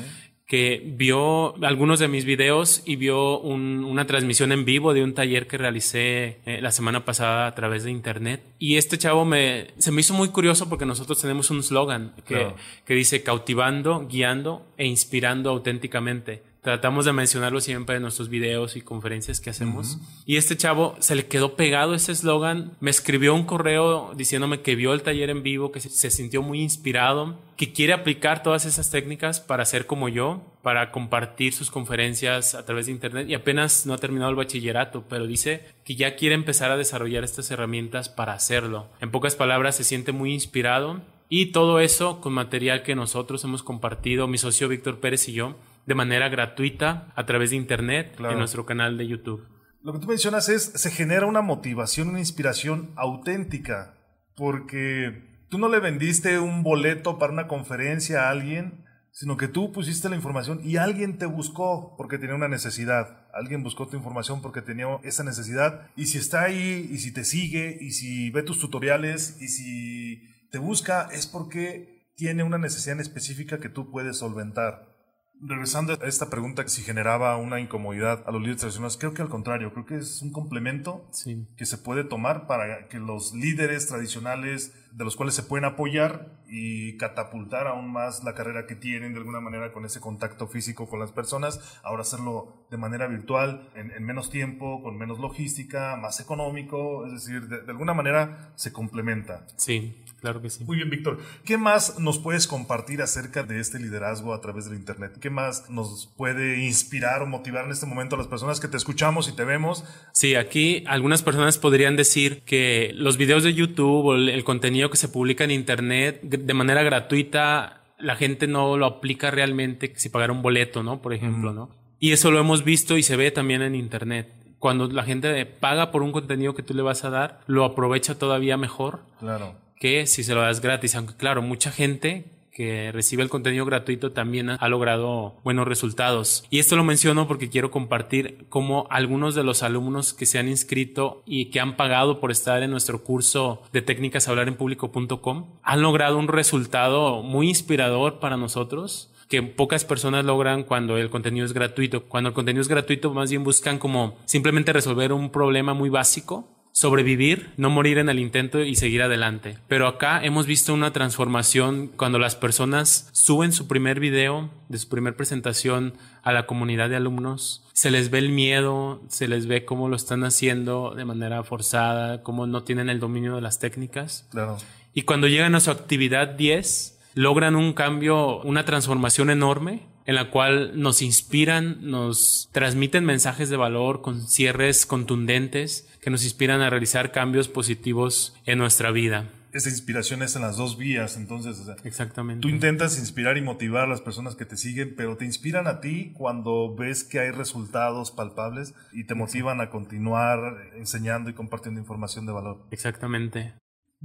que 0.47 0.83
vio 0.85 1.55
algunos 1.65 1.99
de 1.99 2.07
mis 2.07 2.23
videos 2.23 2.83
y 2.85 2.97
vio 2.97 3.39
una 3.39 4.05
transmisión 4.05 4.51
en 4.51 4.63
vivo 4.63 4.93
de 4.93 5.03
un 5.03 5.15
taller 5.15 5.47
que 5.47 5.57
realicé 5.57 6.39
eh, 6.45 6.59
la 6.61 6.71
semana 6.71 7.03
pasada 7.03 7.47
a 7.47 7.55
través 7.55 7.83
de 7.83 7.91
internet. 7.91 8.43
Y 8.59 8.77
este 8.77 8.99
chavo 8.99 9.25
me, 9.25 9.67
se 9.79 9.91
me 9.91 10.01
hizo 10.01 10.13
muy 10.13 10.29
curioso 10.29 10.69
porque 10.69 10.85
nosotros 10.85 11.19
tenemos 11.19 11.49
un 11.49 11.63
slogan 11.63 12.13
que, 12.27 12.53
que 12.85 12.93
dice 12.93 13.23
cautivando, 13.23 14.07
guiando 14.07 14.67
e 14.77 14.85
inspirando 14.85 15.49
auténticamente. 15.49 16.43
Tratamos 16.65 17.05
de 17.05 17.13
mencionarlo 17.13 17.61
siempre 17.61 17.97
en 17.97 18.01
nuestros 18.01 18.27
videos 18.27 18.75
y 18.75 18.81
conferencias 18.81 19.39
que 19.39 19.51
hacemos. 19.51 19.99
Y 20.25 20.37
este 20.37 20.57
chavo 20.57 20.95
se 20.97 21.13
le 21.13 21.27
quedó 21.27 21.55
pegado 21.55 21.93
ese 21.93 22.11
eslogan. 22.11 22.71
Me 22.79 22.89
escribió 22.89 23.35
un 23.35 23.45
correo 23.45 24.13
diciéndome 24.15 24.61
que 24.61 24.73
vio 24.73 24.91
el 24.93 25.03
taller 25.03 25.29
en 25.29 25.43
vivo, 25.43 25.71
que 25.71 25.79
se, 25.79 26.09
sintió 26.09 26.41
muy 26.41 26.63
inspirado, 26.63 27.37
que 27.55 27.71
quiere 27.71 27.93
aplicar 27.93 28.41
todas 28.41 28.65
esas 28.65 28.89
técnicas 28.89 29.39
para 29.39 29.63
ser 29.63 29.85
como 29.85 30.09
yo, 30.09 30.41
para 30.63 30.91
compartir 30.91 31.53
sus 31.53 31.69
conferencias 31.69 32.55
a 32.55 32.65
través 32.65 32.87
de 32.87 32.93
Internet. 32.93 33.29
Y 33.29 33.35
apenas 33.35 33.85
no 33.85 33.93
ha 33.93 33.99
terminado 33.99 34.31
el 34.31 34.35
bachillerato, 34.35 35.03
pero 35.07 35.27
dice 35.27 35.67
que 35.83 35.93
ya 35.95 36.15
quiere 36.15 36.33
empezar 36.33 36.71
a 36.71 36.77
desarrollar 36.77 37.23
estas 37.23 37.51
herramientas 37.51 38.09
para 38.09 38.33
hacerlo. 38.33 38.87
En 39.01 39.11
pocas 39.11 39.35
palabras, 39.35 39.75
se 39.75 39.83
siente 39.83 40.13
muy 40.13 40.33
inspirado. 40.33 40.99
Y 41.29 41.47
todo 41.47 41.79
eso 41.79 42.21
con 42.21 42.33
material 42.33 42.81
que 42.81 42.95
nosotros 42.95 43.43
hemos 43.43 43.61
compartido, 43.61 44.27
mi 44.27 44.39
socio 44.39 44.67
Víctor 44.67 44.99
Pérez 44.99 45.27
y 45.27 45.33
yo, 45.33 45.55
de 45.85 45.95
manera 45.95 46.29
gratuita 46.29 47.11
a 47.15 47.25
través 47.25 47.51
de 47.51 47.57
internet 47.57 48.15
en 48.19 48.37
nuestro 48.37 48.65
canal 48.65 48.97
de 48.97 49.07
YouTube. 49.07 49.47
Lo 49.81 49.93
que 49.93 49.99
tú 49.99 50.07
mencionas 50.07 50.49
es, 50.49 50.63
se 50.63 50.89
genera 50.89 51.27
una 51.27 51.41
motivación, 51.41 52.09
una 52.09 52.19
inspiración 52.19 52.91
auténtica, 52.95 53.93
porque 54.35 55.45
tú 55.49 55.59
no 55.59 55.69
le 55.69 55.79
vendiste 55.79 56.39
un 56.39 56.63
boleto 56.63 57.19
para 57.19 57.31
una 57.31 57.47
conferencia 57.47 58.23
a 58.23 58.31
alguien, 58.31 58.83
sino 59.11 59.37
que 59.37 59.47
tú 59.47 59.71
pusiste 59.71 60.09
la 60.09 60.15
información 60.15 60.59
y 60.63 60.77
alguien 60.77 61.17
te 61.17 61.27
buscó 61.27 61.95
porque 61.97 62.17
tenía 62.17 62.35
una 62.35 62.47
necesidad. 62.47 63.27
Alguien 63.31 63.63
buscó 63.63 63.87
tu 63.87 63.95
información 63.95 64.41
porque 64.41 64.61
tenía 64.61 64.87
esa 65.03 65.23
necesidad. 65.23 65.87
Y 65.95 66.07
si 66.07 66.17
está 66.17 66.41
ahí, 66.41 66.89
y 66.91 66.97
si 66.97 67.13
te 67.13 67.23
sigue, 67.23 67.77
y 67.79 67.91
si 67.91 68.31
ve 68.31 68.41
tus 68.41 68.59
tutoriales, 68.59 69.37
y 69.39 69.47
si 69.49 70.49
te 70.49 70.57
busca, 70.57 71.09
es 71.13 71.27
porque 71.27 72.11
tiene 72.15 72.43
una 72.43 72.57
necesidad 72.57 72.99
específica 72.99 73.59
que 73.59 73.69
tú 73.69 73.91
puedes 73.91 74.17
solventar. 74.17 74.94
Regresando 75.41 75.93
a 75.93 76.07
esta 76.07 76.29
pregunta, 76.29 76.67
si 76.67 76.81
generaba 76.81 77.35
una 77.37 77.59
incomodidad 77.59 78.23
a 78.25 78.31
los 78.31 78.41
líderes 78.41 78.61
tradicionales, 78.61 78.97
creo 78.97 79.13
que 79.13 79.21
al 79.21 79.29
contrario, 79.29 79.73
creo 79.73 79.85
que 79.85 79.97
es 79.97 80.21
un 80.21 80.31
complemento 80.31 81.09
que 81.57 81.65
se 81.65 81.77
puede 81.77 82.03
tomar 82.03 82.47
para 82.47 82.87
que 82.87 82.99
los 82.99 83.33
líderes 83.33 83.85
tradicionales, 83.87 84.73
de 84.93 85.03
los 85.03 85.15
cuales 85.17 85.35
se 85.35 85.43
pueden 85.43 85.65
apoyar 85.65 86.39
y 86.47 86.95
catapultar 86.97 87.67
aún 87.67 87.91
más 87.91 88.23
la 88.23 88.33
carrera 88.33 88.65
que 88.65 88.75
tienen 88.75 89.13
de 89.13 89.19
alguna 89.19 89.41
manera 89.41 89.73
con 89.73 89.83
ese 89.85 89.99
contacto 89.99 90.47
físico 90.47 90.87
con 90.87 90.99
las 90.99 91.11
personas, 91.11 91.79
ahora 91.83 92.03
hacerlo 92.03 92.65
de 92.71 92.77
manera 92.77 93.07
virtual, 93.07 93.69
en, 93.75 94.03
menos 94.03 94.29
tiempo, 94.29 94.81
con 94.81 94.97
menos 94.97 95.19
logística, 95.19 95.97
más 95.97 96.21
económico, 96.21 97.05
es 97.05 97.11
decir, 97.11 97.47
de, 97.47 97.69
alguna 97.69 97.93
manera 97.93 98.53
se 98.55 98.71
complementa. 98.71 99.45
Sí, 99.57 100.01
claro 100.19 100.41
que 100.41 100.49
sí. 100.49 100.63
Muy 100.63 100.77
bien, 100.77 100.89
Víctor. 100.89 101.19
¿Qué 101.43 101.57
más 101.57 101.99
nos 101.99 102.19
puedes 102.19 102.47
compartir 102.47 103.01
acerca 103.01 103.43
de 103.43 103.59
este 103.59 103.79
liderazgo 103.79 104.33
a 104.33 104.41
través 104.41 104.65
del 104.65 104.75
Internet? 104.75 105.17
¿Qué 105.19 105.29
más 105.29 105.69
nos 105.69 106.07
puede 106.17 106.63
inspirar 106.63 107.21
o 107.21 107.27
motivar 107.27 107.65
en 107.65 107.71
este 107.71 107.85
momento 107.85 108.15
a 108.15 108.17
las 108.17 108.27
personas 108.27 108.59
que 108.59 108.67
te 108.67 108.77
escuchamos 108.77 109.29
y 109.29 109.33
te 109.33 109.43
vemos? 109.43 109.83
Sí, 110.13 110.35
aquí 110.35 110.83
algunas 110.87 111.21
personas 111.21 111.57
podrían 111.57 111.95
decir 111.95 112.41
que 112.43 112.91
los 112.95 113.17
videos 113.17 113.43
de 113.43 113.53
YouTube 113.53 114.05
o 114.05 114.15
el 114.15 114.43
contenido 114.43 114.89
que 114.89 114.97
se 114.97 115.07
publica 115.07 115.43
en 115.43 115.51
Internet 115.51 116.21
de 116.21 116.53
manera 116.53 116.83
gratuita, 116.83 117.81
la 117.99 118.15
gente 118.15 118.47
no 118.47 118.77
lo 118.77 118.85
aplica 118.85 119.31
realmente 119.31 119.93
si 119.95 120.09
pagara 120.09 120.33
un 120.33 120.41
boleto, 120.41 120.83
¿no? 120.83 121.01
Por 121.01 121.13
ejemplo, 121.13 121.53
¿no? 121.53 121.69
Y 121.99 122.11
eso 122.11 122.29
lo 122.31 122.39
hemos 122.39 122.63
visto 122.63 122.97
y 122.97 123.03
se 123.03 123.15
ve 123.15 123.31
también 123.31 123.61
en 123.61 123.73
Internet 123.73 124.27
cuando 124.65 124.87
la 124.87 125.03
gente 125.03 125.45
paga 125.45 125.91
por 125.91 126.01
un 126.01 126.11
contenido 126.11 126.55
que 126.55 126.63
tú 126.63 126.73
le 126.73 126.81
vas 126.81 127.03
a 127.05 127.11
dar, 127.11 127.41
lo 127.45 127.65
aprovecha 127.65 128.17
todavía 128.17 128.57
mejor. 128.57 129.01
Claro. 129.19 129.53
Que 129.85 130.07
si 130.07 130.23
se 130.23 130.33
lo 130.33 130.41
das 130.41 130.61
gratis. 130.61 130.95
Aunque 130.95 131.13
claro, 131.15 131.43
mucha 131.43 131.69
gente 131.69 132.25
que 132.51 132.91
recibe 132.91 133.21
el 133.21 133.29
contenido 133.29 133.65
gratuito 133.65 134.13
también 134.13 134.49
ha 134.49 134.67
logrado 134.67 135.35
buenos 135.43 135.67
resultados. 135.67 136.43
Y 136.49 136.57
esto 136.57 136.75
lo 136.75 136.83
menciono 136.83 137.27
porque 137.27 137.51
quiero 137.51 137.69
compartir 137.69 138.47
cómo 138.49 138.87
algunos 138.89 139.35
de 139.35 139.43
los 139.43 139.61
alumnos 139.61 140.15
que 140.15 140.25
se 140.25 140.39
han 140.39 140.47
inscrito 140.47 141.21
y 141.27 141.51
que 141.51 141.59
han 141.59 141.77
pagado 141.77 142.19
por 142.19 142.31
estar 142.31 142.63
en 142.63 142.71
nuestro 142.71 143.03
curso 143.03 143.61
de 143.73 143.83
técnicas 143.83 144.27
hablar 144.27 144.47
en 144.47 144.55
público.com 144.55 145.59
han 145.61 145.81
logrado 145.83 146.17
un 146.17 146.29
resultado 146.29 147.21
muy 147.21 147.49
inspirador 147.49 148.17
para 148.17 148.37
nosotros 148.37 149.11
que 149.29 149.43
pocas 149.43 149.85
personas 149.85 150.25
logran 150.25 150.63
cuando 150.63 150.97
el 150.97 151.11
contenido 151.11 151.45
es 151.45 151.53
gratuito. 151.53 152.05
Cuando 152.05 152.29
el 152.29 152.33
contenido 152.33 152.61
es 152.63 152.69
gratuito, 152.69 153.13
más 153.13 153.29
bien 153.29 153.43
buscan 153.43 153.77
como 153.77 154.17
simplemente 154.25 154.73
resolver 154.73 155.13
un 155.13 155.29
problema 155.29 155.75
muy 155.75 155.89
básico 155.89 156.54
sobrevivir, 156.75 157.51
no 157.55 157.69
morir 157.69 157.99
en 157.99 158.09
el 158.09 158.19
intento 158.19 158.59
y 158.59 158.75
seguir 158.75 159.01
adelante. 159.01 159.57
Pero 159.69 159.87
acá 159.87 160.21
hemos 160.21 160.45
visto 160.45 160.73
una 160.73 160.91
transformación 160.91 161.87
cuando 161.95 162.19
las 162.19 162.35
personas 162.35 163.07
suben 163.13 163.53
su 163.53 163.69
primer 163.69 164.01
video 164.01 164.49
de 164.67 164.77
su 164.77 164.89
primer 164.89 165.15
presentación 165.15 165.93
a 166.21 166.33
la 166.33 166.45
comunidad 166.45 166.89
de 166.89 166.97
alumnos. 166.97 167.63
Se 167.71 167.91
les 167.91 168.09
ve 168.09 168.19
el 168.19 168.29
miedo, 168.29 169.01
se 169.07 169.29
les 169.29 169.47
ve 169.47 169.63
cómo 169.63 169.87
lo 169.87 169.95
están 169.95 170.25
haciendo 170.25 170.93
de 170.93 171.05
manera 171.05 171.43
forzada, 171.43 172.23
cómo 172.23 172.45
no 172.45 172.63
tienen 172.63 172.89
el 172.89 172.99
dominio 172.99 173.35
de 173.35 173.41
las 173.41 173.57
técnicas. 173.59 174.27
Claro. 174.31 174.57
Y 174.93 175.03
cuando 175.03 175.27
llegan 175.27 175.55
a 175.55 175.61
su 175.61 175.71
actividad 175.71 176.27
10, 176.27 176.99
logran 177.13 177.55
un 177.55 177.71
cambio, 177.71 178.41
una 178.41 178.65
transformación 178.65 179.29
enorme 179.29 179.94
en 180.05 180.15
la 180.15 180.29
cual 180.29 180.79
nos 180.79 181.01
inspiran, 181.01 181.77
nos 181.81 182.49
transmiten 182.51 183.05
mensajes 183.05 183.49
de 183.49 183.57
valor 183.57 184.01
con 184.01 184.27
cierres 184.27 184.85
contundentes 184.85 185.87
que 186.01 186.09
nos 186.11 186.23
inspiran 186.23 186.61
a 186.61 186.69
realizar 186.69 187.11
cambios 187.11 187.47
positivos 187.47 188.35
en 188.45 188.59
nuestra 188.59 188.91
vida. 188.91 189.29
Esa 189.55 189.69
inspiración 189.69 190.21
es 190.21 190.35
en 190.35 190.41
las 190.41 190.57
dos 190.57 190.77
vías, 190.77 191.15
entonces. 191.15 191.61
Exactamente. 191.85 192.41
Tú 192.41 192.49
intentas 192.49 192.99
inspirar 192.99 193.37
y 193.37 193.41
motivar 193.41 193.85
a 193.85 193.87
las 193.87 194.01
personas 194.01 194.35
que 194.35 194.43
te 194.43 194.57
siguen, 194.57 194.95
pero 194.97 195.15
te 195.15 195.23
inspiran 195.23 195.65
a 195.65 195.79
ti 195.79 196.11
cuando 196.13 196.75
ves 196.75 197.05
que 197.05 197.21
hay 197.21 197.31
resultados 197.31 198.11
palpables 198.11 198.73
y 198.91 199.05
te 199.05 199.15
motivan 199.15 199.61
a 199.61 199.69
continuar 199.69 200.57
enseñando 200.75 201.29
y 201.29 201.33
compartiendo 201.33 201.79
información 201.79 202.25
de 202.25 202.33
valor. 202.33 202.65
Exactamente. 202.71 203.53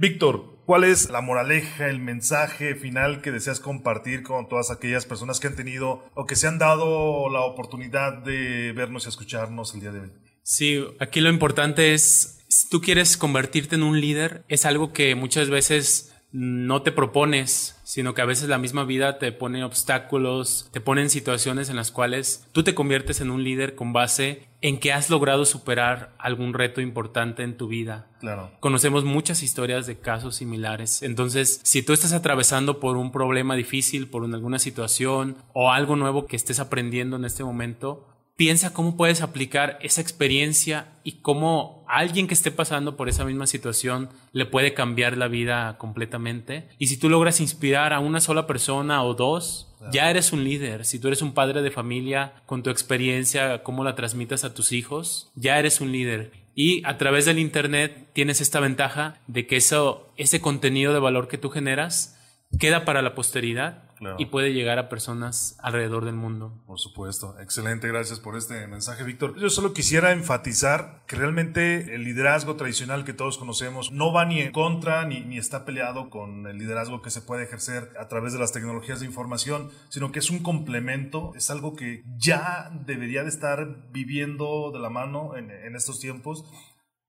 Víctor, 0.01 0.57
¿cuál 0.65 0.83
es 0.83 1.11
la 1.11 1.21
moraleja, 1.21 1.87
el 1.87 1.99
mensaje 1.99 2.73
final 2.73 3.21
que 3.21 3.31
deseas 3.31 3.59
compartir 3.59 4.23
con 4.23 4.49
todas 4.49 4.71
aquellas 4.71 5.05
personas 5.05 5.39
que 5.39 5.45
han 5.45 5.55
tenido 5.55 6.03
o 6.15 6.25
que 6.25 6.35
se 6.35 6.47
han 6.47 6.57
dado 6.57 7.29
la 7.29 7.41
oportunidad 7.41 8.13
de 8.13 8.71
vernos 8.71 9.05
y 9.05 9.09
escucharnos 9.09 9.75
el 9.75 9.81
día 9.81 9.91
de 9.91 9.99
hoy? 9.99 10.11
Sí, 10.41 10.83
aquí 10.99 11.21
lo 11.21 11.29
importante 11.29 11.93
es, 11.93 12.43
si 12.49 12.67
tú 12.67 12.81
quieres 12.81 13.15
convertirte 13.15 13.75
en 13.75 13.83
un 13.83 14.01
líder, 14.01 14.43
es 14.47 14.65
algo 14.65 14.91
que 14.91 15.13
muchas 15.13 15.51
veces 15.51 16.11
no 16.31 16.81
te 16.81 16.91
propones, 16.91 17.79
sino 17.91 18.13
que 18.13 18.21
a 18.21 18.25
veces 18.25 18.47
la 18.47 18.57
misma 18.57 18.85
vida 18.85 19.19
te 19.19 19.33
pone 19.33 19.65
obstáculos, 19.65 20.69
te 20.71 20.79
pone 20.79 21.01
en 21.01 21.09
situaciones 21.09 21.69
en 21.69 21.75
las 21.75 21.91
cuales 21.91 22.47
tú 22.53 22.63
te 22.63 22.73
conviertes 22.73 23.19
en 23.19 23.29
un 23.29 23.43
líder 23.43 23.75
con 23.75 23.91
base 23.91 24.47
en 24.61 24.79
que 24.79 24.93
has 24.93 25.09
logrado 25.09 25.43
superar 25.43 26.13
algún 26.17 26.53
reto 26.53 26.79
importante 26.79 27.43
en 27.43 27.57
tu 27.57 27.67
vida. 27.67 28.07
Claro. 28.21 28.49
Conocemos 28.61 29.03
muchas 29.03 29.43
historias 29.43 29.87
de 29.87 29.99
casos 29.99 30.37
similares. 30.37 31.03
Entonces, 31.03 31.59
si 31.63 31.83
tú 31.83 31.91
estás 31.91 32.13
atravesando 32.13 32.79
por 32.79 32.95
un 32.95 33.11
problema 33.11 33.57
difícil, 33.57 34.07
por 34.07 34.23
alguna 34.23 34.59
situación 34.59 35.35
o 35.51 35.73
algo 35.73 35.97
nuevo 35.97 36.27
que 36.27 36.37
estés 36.37 36.61
aprendiendo 36.61 37.17
en 37.17 37.25
este 37.25 37.43
momento, 37.43 38.07
piensa 38.41 38.73
cómo 38.73 38.97
puedes 38.97 39.21
aplicar 39.21 39.77
esa 39.83 40.01
experiencia 40.01 40.87
y 41.03 41.21
cómo 41.21 41.85
alguien 41.87 42.27
que 42.27 42.33
esté 42.33 42.49
pasando 42.49 42.97
por 42.97 43.07
esa 43.07 43.23
misma 43.23 43.45
situación 43.45 44.09
le 44.33 44.47
puede 44.47 44.73
cambiar 44.73 45.15
la 45.15 45.27
vida 45.27 45.77
completamente. 45.77 46.67
Y 46.79 46.87
si 46.87 46.97
tú 46.97 47.07
logras 47.07 47.39
inspirar 47.39 47.93
a 47.93 47.99
una 47.99 48.19
sola 48.19 48.47
persona 48.47 49.03
o 49.03 49.13
dos, 49.13 49.71
ya 49.91 50.09
eres 50.09 50.33
un 50.33 50.43
líder. 50.43 50.85
Si 50.85 50.97
tú 50.97 51.09
eres 51.09 51.21
un 51.21 51.35
padre 51.35 51.61
de 51.61 51.69
familia 51.69 52.33
con 52.47 52.63
tu 52.63 52.71
experiencia, 52.71 53.61
cómo 53.61 53.83
la 53.83 53.93
transmitas 53.93 54.43
a 54.43 54.55
tus 54.55 54.71
hijos, 54.71 55.29
ya 55.35 55.59
eres 55.59 55.79
un 55.79 55.91
líder. 55.91 56.31
Y 56.55 56.83
a 56.87 56.97
través 56.97 57.25
del 57.25 57.37
Internet 57.37 58.09
tienes 58.13 58.41
esta 58.41 58.59
ventaja 58.59 59.19
de 59.27 59.45
que 59.45 59.57
eso, 59.57 60.09
ese 60.17 60.41
contenido 60.41 60.93
de 60.93 60.99
valor 60.99 61.27
que 61.27 61.37
tú 61.37 61.51
generas 61.51 62.17
queda 62.57 62.85
para 62.85 63.03
la 63.03 63.13
posteridad 63.13 63.90
y 64.17 64.25
puede 64.25 64.53
llegar 64.53 64.79
a 64.79 64.89
personas 64.89 65.57
alrededor 65.59 66.05
del 66.05 66.15
mundo. 66.15 66.53
Por 66.65 66.79
supuesto. 66.79 67.35
Excelente, 67.39 67.87
gracias 67.87 68.19
por 68.19 68.35
este 68.35 68.67
mensaje, 68.67 69.03
Víctor. 69.03 69.37
Yo 69.37 69.49
solo 69.49 69.73
quisiera 69.73 70.11
enfatizar 70.11 71.03
que 71.07 71.15
realmente 71.15 71.95
el 71.95 72.03
liderazgo 72.03 72.55
tradicional 72.55 73.03
que 73.03 73.13
todos 73.13 73.37
conocemos 73.37 73.91
no 73.91 74.11
va 74.11 74.25
ni 74.25 74.39
en 74.41 74.51
contra 74.51 75.05
ni, 75.05 75.21
ni 75.21 75.37
está 75.37 75.65
peleado 75.65 76.09
con 76.09 76.47
el 76.47 76.57
liderazgo 76.57 77.01
que 77.01 77.11
se 77.11 77.21
puede 77.21 77.43
ejercer 77.43 77.91
a 77.99 78.07
través 78.07 78.33
de 78.33 78.39
las 78.39 78.51
tecnologías 78.51 78.99
de 78.99 79.05
información, 79.05 79.69
sino 79.89 80.11
que 80.11 80.19
es 80.19 80.29
un 80.29 80.39
complemento, 80.39 81.33
es 81.35 81.51
algo 81.51 81.75
que 81.75 82.03
ya 82.17 82.71
debería 82.85 83.23
de 83.23 83.29
estar 83.29 83.91
viviendo 83.91 84.71
de 84.71 84.79
la 84.79 84.89
mano 84.89 85.35
en, 85.37 85.51
en 85.51 85.75
estos 85.75 85.99
tiempos 85.99 86.45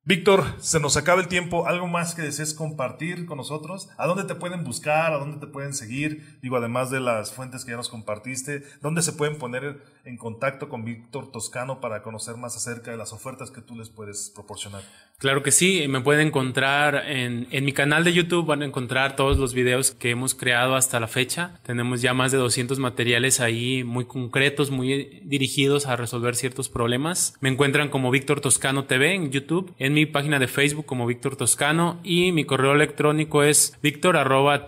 Víctor, 0.04 0.56
se 0.58 0.80
nos 0.80 0.96
acaba 0.96 1.20
el 1.20 1.28
tiempo. 1.28 1.68
¿Algo 1.68 1.86
más 1.86 2.16
que 2.16 2.22
desees 2.22 2.54
compartir 2.54 3.24
con 3.24 3.36
nosotros? 3.36 3.88
¿A 3.96 4.08
dónde 4.08 4.24
te 4.24 4.34
pueden 4.34 4.64
buscar? 4.64 5.12
¿A 5.12 5.18
dónde 5.18 5.38
te 5.38 5.46
pueden 5.46 5.74
seguir? 5.74 6.38
Digo, 6.42 6.56
además 6.56 6.90
de 6.90 6.98
las 6.98 7.32
fuentes 7.32 7.64
que 7.64 7.70
ya 7.70 7.76
nos 7.76 7.88
compartiste, 7.88 8.64
¿dónde 8.80 9.02
se 9.02 9.12
pueden 9.12 9.38
poner 9.38 9.80
en 10.04 10.16
contacto 10.16 10.68
con 10.68 10.84
Víctor 10.84 11.30
Toscano 11.30 11.80
para 11.80 12.02
conocer 12.02 12.36
más 12.36 12.56
acerca 12.56 12.90
de 12.90 12.96
las 12.96 13.12
ofertas 13.12 13.52
que 13.52 13.60
tú 13.60 13.76
les 13.76 13.90
puedes 13.90 14.32
proporcionar? 14.34 14.82
Claro 15.18 15.44
que 15.44 15.52
sí, 15.52 15.86
me 15.86 16.00
pueden 16.00 16.26
encontrar 16.26 17.04
en, 17.06 17.46
en 17.52 17.64
mi 17.64 17.72
canal 17.72 18.02
de 18.02 18.12
YouTube, 18.12 18.44
van 18.44 18.62
a 18.62 18.64
encontrar 18.64 19.14
todos 19.14 19.38
los 19.38 19.54
videos 19.54 19.92
que 19.92 20.10
hemos 20.10 20.34
creado 20.34 20.74
hasta 20.74 20.98
la 20.98 21.06
fecha. 21.06 21.60
Tenemos 21.62 22.02
ya 22.02 22.12
más 22.12 22.32
de 22.32 22.38
200 22.38 22.80
materiales 22.80 23.38
ahí 23.38 23.84
muy 23.84 24.06
concretos, 24.06 24.72
muy 24.72 25.20
dirigidos 25.22 25.86
a 25.86 25.94
resolver 25.94 26.34
ciertos 26.34 26.68
problemas. 26.68 27.34
Me 27.40 27.50
encuentran 27.50 27.88
como 27.88 28.10
Víctor 28.10 28.40
Toscano 28.40 28.86
TV 28.86 29.14
en 29.14 29.30
YouTube. 29.30 29.72
Mi 29.92 30.06
página 30.06 30.38
de 30.38 30.48
Facebook 30.48 30.86
como 30.86 31.06
Víctor 31.06 31.36
Toscano 31.36 32.00
y 32.02 32.32
mi 32.32 32.44
correo 32.44 32.72
electrónico 32.72 33.42
es 33.42 33.76
víctor 33.82 34.16
arroba 34.16 34.66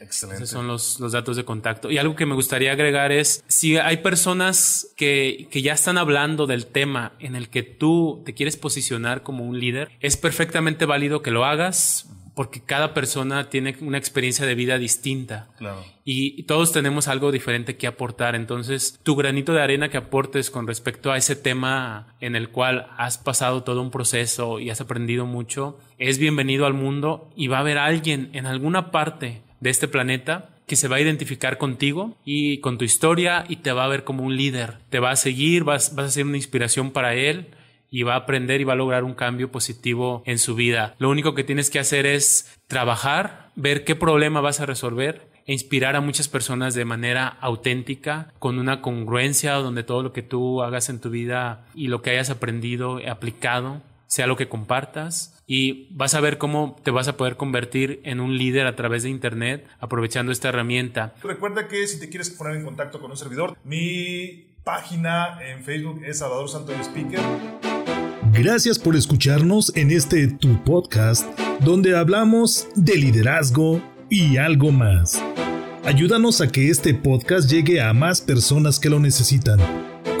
Excelente. 0.00 0.44
Esos 0.44 0.50
son 0.50 0.68
los, 0.68 1.00
los, 1.00 1.12
datos 1.12 1.36
de 1.36 1.44
contacto. 1.44 1.90
Y 1.90 1.98
algo 1.98 2.14
que 2.14 2.24
me 2.24 2.34
gustaría 2.34 2.70
agregar 2.70 3.10
es, 3.10 3.42
si 3.48 3.78
hay 3.78 3.96
personas 3.96 4.92
que, 4.96 5.48
que 5.50 5.60
ya 5.60 5.72
están 5.72 5.98
hablando 5.98 6.46
del 6.46 6.66
tema 6.66 7.14
en 7.18 7.34
el 7.34 7.48
que 7.48 7.64
tú 7.64 8.22
te 8.24 8.32
quieres 8.32 8.56
posicionar 8.56 9.24
como 9.24 9.44
un 9.44 9.58
líder, 9.58 9.90
es 10.00 10.16
perfectamente 10.16 10.86
válido 10.86 11.20
que 11.20 11.32
lo 11.32 11.44
hagas 11.44 12.08
porque 12.38 12.60
cada 12.60 12.94
persona 12.94 13.50
tiene 13.50 13.74
una 13.80 13.98
experiencia 13.98 14.46
de 14.46 14.54
vida 14.54 14.78
distinta. 14.78 15.48
Claro. 15.58 15.84
Y, 16.04 16.44
todos 16.44 16.70
tenemos 16.70 17.08
algo 17.08 17.32
diferente 17.32 17.76
que 17.76 17.88
aportar. 17.88 18.36
Entonces, 18.36 18.96
tu 19.02 19.16
granito 19.16 19.52
de 19.52 19.60
arena 19.60 19.88
que 19.88 19.96
aportes 19.96 20.48
con 20.48 20.68
respecto 20.68 21.10
a 21.10 21.16
ese 21.16 21.34
tema 21.34 22.14
en 22.20 22.36
el 22.36 22.50
cual 22.50 22.90
has 22.96 23.18
pasado 23.18 23.64
todo 23.64 23.82
un 23.82 23.90
proceso 23.90 24.60
y 24.60 24.70
has 24.70 24.80
aprendido 24.80 25.26
mucho, 25.26 25.80
es 25.98 26.18
bienvenido 26.18 26.64
al 26.64 26.74
mundo 26.74 27.28
y 27.34 27.48
va 27.48 27.56
a 27.56 27.60
haber 27.62 27.76
alguien 27.76 28.30
en 28.34 28.46
alguna 28.46 28.92
parte 28.92 29.42
de 29.58 29.70
este 29.70 29.88
planeta 29.88 30.50
que 30.68 30.76
se 30.76 30.86
va 30.86 30.94
a 30.94 31.00
identificar 31.00 31.58
contigo 31.58 32.16
y 32.24 32.58
con 32.58 32.78
tu 32.78 32.84
historia 32.84 33.46
y 33.48 33.56
te 33.56 33.72
va 33.72 33.84
a 33.84 33.88
ver 33.88 34.04
como 34.04 34.22
un 34.22 34.36
líder. 34.36 34.78
Te 34.90 35.00
va 35.00 35.10
a 35.10 35.16
seguir, 35.16 35.64
vas, 35.64 35.96
vas 35.96 36.06
a 36.06 36.10
ser 36.10 36.24
una 36.24 36.36
inspiración 36.36 36.92
para 36.92 37.16
él 37.16 37.48
y 37.90 38.02
va 38.02 38.14
a 38.14 38.18
aprender 38.18 38.60
y 38.60 38.64
va 38.64 38.74
a 38.74 38.76
lograr 38.76 39.04
un 39.04 39.14
cambio 39.14 39.50
positivo 39.50 40.22
en 40.26 40.38
su 40.38 40.54
vida. 40.54 40.94
Lo 40.98 41.10
único 41.10 41.34
que 41.34 41.44
tienes 41.44 41.70
que 41.70 41.78
hacer 41.78 42.06
es 42.06 42.58
trabajar, 42.66 43.50
ver 43.56 43.84
qué 43.84 43.94
problema 43.94 44.40
vas 44.40 44.60
a 44.60 44.66
resolver 44.66 45.28
e 45.46 45.52
inspirar 45.52 45.96
a 45.96 46.02
muchas 46.02 46.28
personas 46.28 46.74
de 46.74 46.84
manera 46.84 47.26
auténtica, 47.26 48.32
con 48.38 48.58
una 48.58 48.82
congruencia 48.82 49.54
donde 49.54 49.82
todo 49.82 50.02
lo 50.02 50.12
que 50.12 50.22
tú 50.22 50.62
hagas 50.62 50.90
en 50.90 51.00
tu 51.00 51.08
vida 51.08 51.66
y 51.74 51.88
lo 51.88 52.02
que 52.02 52.10
hayas 52.10 52.28
aprendido, 52.28 53.00
aplicado, 53.08 53.80
sea 54.06 54.26
lo 54.26 54.36
que 54.36 54.48
compartas 54.48 55.38
y 55.46 55.88
vas 55.94 56.14
a 56.14 56.20
ver 56.20 56.36
cómo 56.36 56.76
te 56.82 56.90
vas 56.90 57.08
a 57.08 57.16
poder 57.16 57.36
convertir 57.36 58.00
en 58.04 58.20
un 58.20 58.36
líder 58.36 58.66
a 58.66 58.76
través 58.76 59.02
de 59.02 59.10
Internet 59.10 59.66
aprovechando 59.80 60.32
esta 60.32 60.50
herramienta. 60.50 61.14
Recuerda 61.22 61.68
que 61.68 61.86
si 61.86 61.98
te 61.98 62.10
quieres 62.10 62.30
poner 62.30 62.56
en 62.56 62.64
contacto 62.64 63.00
con 63.00 63.10
un 63.10 63.16
servidor, 63.16 63.56
mi 63.64 64.48
página 64.68 65.38
en 65.40 65.64
Facebook 65.64 66.02
es 66.04 66.18
Salvador 66.18 66.46
Santos 66.46 66.76
Speaker. 66.82 67.20
Gracias 68.34 68.78
por 68.78 68.96
escucharnos 68.96 69.74
en 69.74 69.90
este 69.90 70.28
tu 70.28 70.62
podcast 70.62 71.26
donde 71.60 71.96
hablamos 71.96 72.68
de 72.74 72.96
liderazgo 72.96 73.80
y 74.10 74.36
algo 74.36 74.70
más. 74.70 75.22
Ayúdanos 75.86 76.42
a 76.42 76.48
que 76.48 76.68
este 76.68 76.92
podcast 76.92 77.50
llegue 77.50 77.80
a 77.80 77.94
más 77.94 78.20
personas 78.20 78.78
que 78.78 78.90
lo 78.90 79.00
necesitan. 79.00 79.58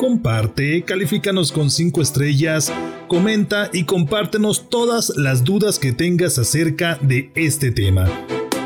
Comparte, 0.00 0.82
califícanos 0.82 1.52
con 1.52 1.70
5 1.70 2.00
estrellas, 2.00 2.72
comenta 3.06 3.68
y 3.74 3.84
compártenos 3.84 4.70
todas 4.70 5.12
las 5.14 5.44
dudas 5.44 5.78
que 5.78 5.92
tengas 5.92 6.38
acerca 6.38 6.98
de 7.02 7.30
este 7.34 7.70
tema. 7.70 8.08